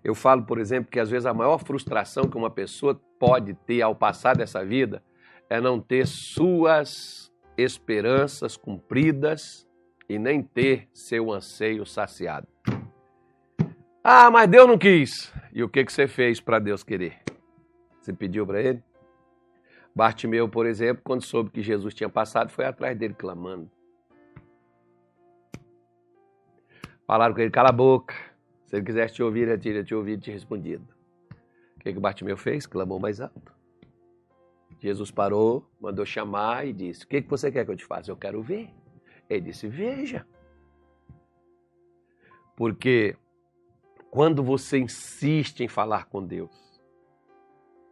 Eu 0.03 0.13
falo, 0.13 0.45
por 0.45 0.59
exemplo, 0.59 0.91
que 0.91 0.99
às 0.99 1.09
vezes 1.09 1.27
a 1.27 1.33
maior 1.33 1.59
frustração 1.59 2.25
que 2.25 2.37
uma 2.37 2.51
pessoa 2.51 3.01
pode 3.21 3.55
ter 3.55 3.81
ao 3.81 3.95
passar 3.95 4.37
dessa 4.37 4.65
vida 4.65 5.05
é 5.49 5.61
não 5.61 5.81
ter 5.81 6.05
suas 6.05 7.33
esperanças 7.57 8.57
cumpridas 8.57 9.69
e 10.09 10.19
nem 10.19 10.43
ter 10.43 10.89
seu 10.93 11.33
anseio 11.33 11.87
saciado. 11.87 12.49
Ah, 14.09 14.31
mas 14.31 14.49
Deus 14.49 14.69
não 14.69 14.79
quis. 14.79 15.35
E 15.53 15.65
o 15.65 15.69
que, 15.69 15.85
que 15.85 15.93
você 15.93 16.07
fez 16.07 16.41
para 16.41 16.61
Deus 16.61 16.85
querer? 16.85 17.21
Você 18.01 18.13
pediu 18.13 18.47
para 18.47 18.63
ele? 18.63 18.81
Bartimeu, 19.93 20.49
por 20.49 20.65
exemplo, 20.65 21.03
quando 21.03 21.25
soube 21.25 21.51
que 21.51 21.61
Jesus 21.61 21.93
tinha 21.93 22.09
passado, 22.09 22.49
foi 22.51 22.67
atrás 22.67 22.97
dele 22.97 23.15
clamando. 23.15 23.69
Falaram 27.05 27.35
com 27.35 27.41
ele, 27.41 27.51
cala 27.51 27.71
a 27.71 27.73
boca. 27.73 28.15
Se 28.67 28.77
ele 28.77 28.85
quisesse 28.85 29.15
te 29.15 29.25
ouvir, 29.25 29.49
ele 29.49 29.59
teria 29.59 29.83
te 29.83 29.93
ouvido 29.93 30.21
e 30.21 30.23
te 30.23 30.31
respondido. 30.31 30.87
O 31.77 31.81
que, 31.81 31.93
que 31.93 31.99
Bartimeu 31.99 32.37
fez? 32.37 32.65
Clamou 32.65 33.01
mais 33.01 33.21
alto. 33.21 33.53
Jesus 34.79 35.11
parou, 35.11 35.69
mandou 35.81 36.07
chamar 36.07 36.65
e 36.65 36.73
disse: 36.73 37.05
O 37.05 37.09
que, 37.09 37.23
que 37.23 37.29
você 37.29 37.51
quer 37.51 37.65
que 37.65 37.73
eu 37.73 37.77
te 37.77 37.85
faça? 37.85 38.09
Eu 38.09 38.17
quero 38.17 38.41
ver. 38.41 38.71
Ele 39.29 39.41
disse: 39.41 39.67
Veja. 39.67 40.25
Porque 42.55 43.17
quando 44.11 44.43
você 44.43 44.79
insiste 44.79 45.61
em 45.61 45.69
falar 45.69 46.07
com 46.07 46.25
Deus 46.25 46.51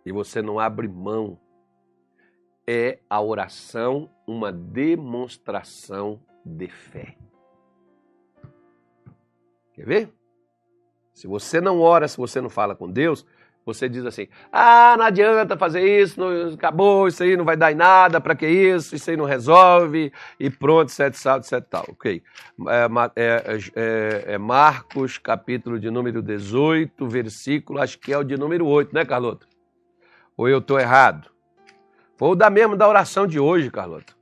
e 0.04 0.12
você 0.12 0.40
não 0.42 0.58
abre 0.58 0.88
mão, 0.88 1.38
é 2.66 2.98
a 3.08 3.20
oração 3.20 4.10
uma 4.26 4.52
demonstração 4.52 6.20
de 6.44 6.68
fé. 6.68 7.16
Quer 9.72 9.86
ver? 9.86 10.14
Se 11.12 11.26
você 11.26 11.60
não 11.60 11.80
ora, 11.80 12.08
se 12.08 12.16
você 12.16 12.40
não 12.40 12.50
fala 12.50 12.74
com 12.74 12.90
Deus, 12.90 13.24
você 13.64 13.88
diz 13.88 14.04
assim: 14.04 14.28
ah, 14.52 14.94
não 14.98 15.04
adianta 15.06 15.56
fazer 15.56 15.82
isso, 16.02 16.20
não, 16.20 16.54
acabou, 16.54 17.08
isso 17.08 17.22
aí 17.22 17.36
não 17.36 17.44
vai 17.44 17.56
dar 17.56 17.72
em 17.72 17.74
nada, 17.74 18.20
para 18.20 18.34
que 18.34 18.46
isso, 18.46 18.94
isso 18.94 19.10
aí 19.10 19.16
não 19.16 19.24
resolve, 19.24 20.12
e 20.38 20.50
pronto, 20.50 20.90
sete 20.90 21.18
saltos, 21.18 21.48
sete 21.48 21.66
tal. 21.68 21.84
Ok. 21.88 22.22
É, 22.68 22.88
é, 23.16 23.58
é, 23.74 24.24
é, 24.34 24.38
Marcos, 24.38 25.18
capítulo 25.18 25.78
de 25.78 25.90
número 25.90 26.22
18, 26.22 27.08
versículo, 27.08 27.80
acho 27.80 27.98
que 27.98 28.12
é 28.12 28.18
o 28.18 28.24
de 28.24 28.36
número 28.36 28.66
8, 28.66 28.94
né, 28.94 29.04
Carloto? 29.04 29.46
Ou 30.36 30.48
eu 30.48 30.58
estou 30.58 30.78
errado? 30.78 31.30
Foi 32.16 32.28
o 32.28 32.34
da 32.34 32.50
mesmo 32.50 32.76
da 32.76 32.88
oração 32.88 33.26
de 33.26 33.38
hoje, 33.38 33.70
Carloto. 33.70 34.14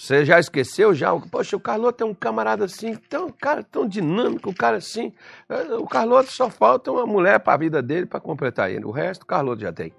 Você 0.00 0.24
já 0.24 0.40
esqueceu 0.40 0.94
já? 0.94 1.14
Poxa, 1.14 1.54
o 1.54 1.60
Carloto 1.60 2.02
é 2.02 2.06
um 2.06 2.14
camarada 2.14 2.64
assim, 2.64 2.96
tão, 2.96 3.28
cara 3.28 3.62
tão 3.62 3.86
dinâmico, 3.86 4.48
um 4.48 4.54
cara 4.54 4.78
assim. 4.78 5.12
É, 5.46 5.74
o 5.74 5.86
Carloto 5.86 6.32
só 6.32 6.48
falta 6.48 6.90
uma 6.90 7.04
mulher 7.04 7.38
para 7.38 7.52
a 7.52 7.56
vida 7.58 7.82
dele 7.82 8.06
para 8.06 8.18
completar 8.18 8.70
ele. 8.70 8.86
O 8.86 8.90
resto 8.90 9.24
o 9.24 9.26
Carloto 9.26 9.60
já 9.60 9.70
tem. 9.70 9.92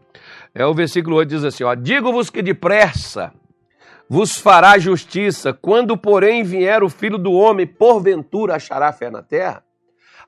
É 0.55 0.65
o 0.65 0.73
versículo 0.73 1.17
8 1.17 1.29
diz 1.29 1.43
assim, 1.43 1.63
ó: 1.63 1.75
Digo-vos 1.75 2.31
que 2.31 2.41
depressa 2.41 3.31
vos 4.09 4.39
fará 4.39 4.79
justiça, 4.79 5.53
quando 5.53 5.95
porém 5.95 6.43
vier 6.43 6.81
o 6.81 6.89
Filho 6.89 7.19
do 7.19 7.33
homem, 7.33 7.67
porventura 7.67 8.55
achará 8.55 8.91
fé 8.91 9.11
na 9.11 9.21
terra? 9.21 9.63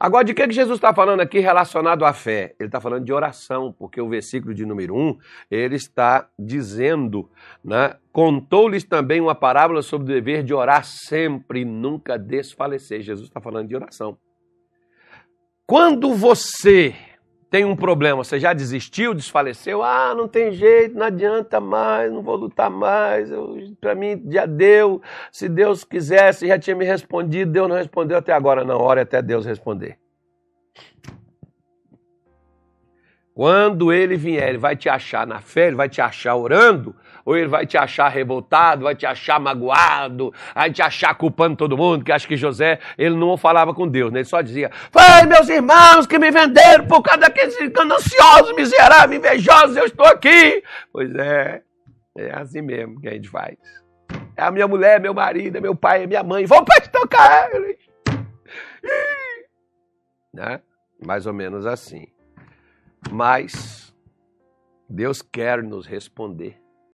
Agora, 0.04 0.26
de 0.26 0.34
que, 0.34 0.46
que 0.46 0.54
Jesus 0.54 0.80
está 0.80 0.94
falando 0.94 1.22
aqui 1.22 1.40
relacionado 1.40 2.04
à 2.04 2.12
fé? 2.12 2.54
Ele 2.60 2.68
está 2.68 2.82
falando 2.82 3.06
de 3.06 3.14
oração, 3.14 3.72
porque 3.72 4.02
o 4.02 4.10
versículo 4.10 4.54
de 4.54 4.66
número 4.66 4.94
1, 4.94 5.18
ele 5.50 5.78
está 5.78 6.28
dizendo, 6.38 7.32
né? 7.64 7.96
Contou-lhes 8.12 8.84
também 8.84 9.22
uma 9.22 9.34
parábola 9.34 9.82
sobre 9.82 10.12
o 10.12 10.14
dever 10.14 10.44
de 10.44 10.54
orar 10.54 10.84
sempre 10.84 11.62
e 11.62 11.66
nunca 11.66 12.20
desfalecer. 12.20 13.00
Jesus 13.00 13.30
está 13.30 13.40
falando 13.40 13.70
de 13.70 13.78
oração. 13.78 14.18
Quando 15.66 16.14
você 16.14 16.94
tem 17.54 17.66
um 17.66 17.76
problema, 17.76 18.24
você 18.24 18.40
já 18.40 18.52
desistiu, 18.52 19.14
desfaleceu? 19.14 19.84
Ah, 19.84 20.16
não 20.18 20.28
tem 20.28 20.52
jeito, 20.54 20.98
não 20.98 21.06
adianta 21.06 21.60
mais, 21.60 22.12
não 22.12 22.24
vou 22.24 22.36
lutar 22.36 22.68
mais. 22.68 23.30
Para 23.80 23.94
mim 23.94 24.24
já 24.28 24.48
deu. 24.48 25.00
Se 25.32 25.48
Deus 25.48 25.84
quisesse, 25.84 26.48
já 26.48 26.58
tinha 26.58 26.76
me 26.76 26.84
respondido. 26.84 27.52
Deus 27.52 27.70
não 27.70 27.76
respondeu 27.76 28.18
até 28.18 28.34
agora. 28.34 28.64
Não, 28.64 28.82
ore 28.82 29.02
até 29.02 29.22
Deus 29.22 29.46
responder. 29.46 30.00
Quando 33.36 33.94
ele 33.94 34.18
vier, 34.18 34.50
ele 34.50 34.58
vai 34.58 34.76
te 34.76 34.90
achar 34.90 35.28
na 35.28 35.40
fé, 35.40 35.68
ele 35.68 35.76
vai 35.76 35.88
te 35.88 36.02
achar 36.02 36.36
orando, 36.36 36.96
ou 37.26 37.38
ele 37.38 37.48
vai 37.48 37.66
te 37.66 37.78
achar 37.78 38.10
revoltado, 38.10 38.84
vai 38.84 38.96
te 38.96 39.06
achar 39.06 39.40
magoado, 39.40 40.34
vai 40.54 40.72
te 40.72 40.82
achar 40.82 41.14
culpando 41.16 41.56
todo 41.56 41.78
mundo, 41.78 42.04
que 42.04 42.12
acha 42.12 42.28
que 42.28 42.36
José, 42.36 42.80
ele 42.98 43.16
não 43.16 43.38
falava 43.38 43.74
com 43.74 43.88
Deus, 43.88 44.12
né? 44.12 44.20
ele 44.20 44.26
só 44.26 44.42
dizia, 44.42 44.70
foi 44.92 45.26
meus 45.28 45.48
irmãos 45.50 46.06
que 46.06 46.20
me 46.20 46.32
venderam 46.32 46.86
por 46.88 47.02
causa 47.02 47.22
daqueles 47.22 47.56
gananciosos, 47.70 48.56
miseráveis, 48.56 49.20
invejosos, 49.20 49.78
eu 49.78 49.86
estou 49.86 50.06
aqui. 50.06 50.64
Pois 50.92 51.14
é, 51.16 51.62
é 52.18 52.32
assim 52.34 52.62
mesmo 52.62 53.00
que 53.00 53.08
a 53.08 53.14
gente 53.14 53.30
faz. 53.30 53.58
É 54.36 54.44
a 54.44 54.52
minha 54.52 54.68
mulher, 54.68 55.00
meu 55.00 55.14
marido, 55.14 55.58
é 55.58 55.62
meu 55.62 55.76
pai, 55.76 56.04
é 56.04 56.08
minha 56.08 56.24
mãe, 56.24 56.46
vão 56.46 56.64
para 56.64 56.84
estocar 56.84 57.50
eles. 57.54 57.78
Né? 60.34 60.60
Mais 61.06 61.28
ou 61.28 61.34
menos 61.34 61.66
assim. 61.66 62.08
Mas 63.12 63.94
Deus 64.90 65.22
quer 65.22 65.62
nos 65.62 65.86
responder. 65.86 66.63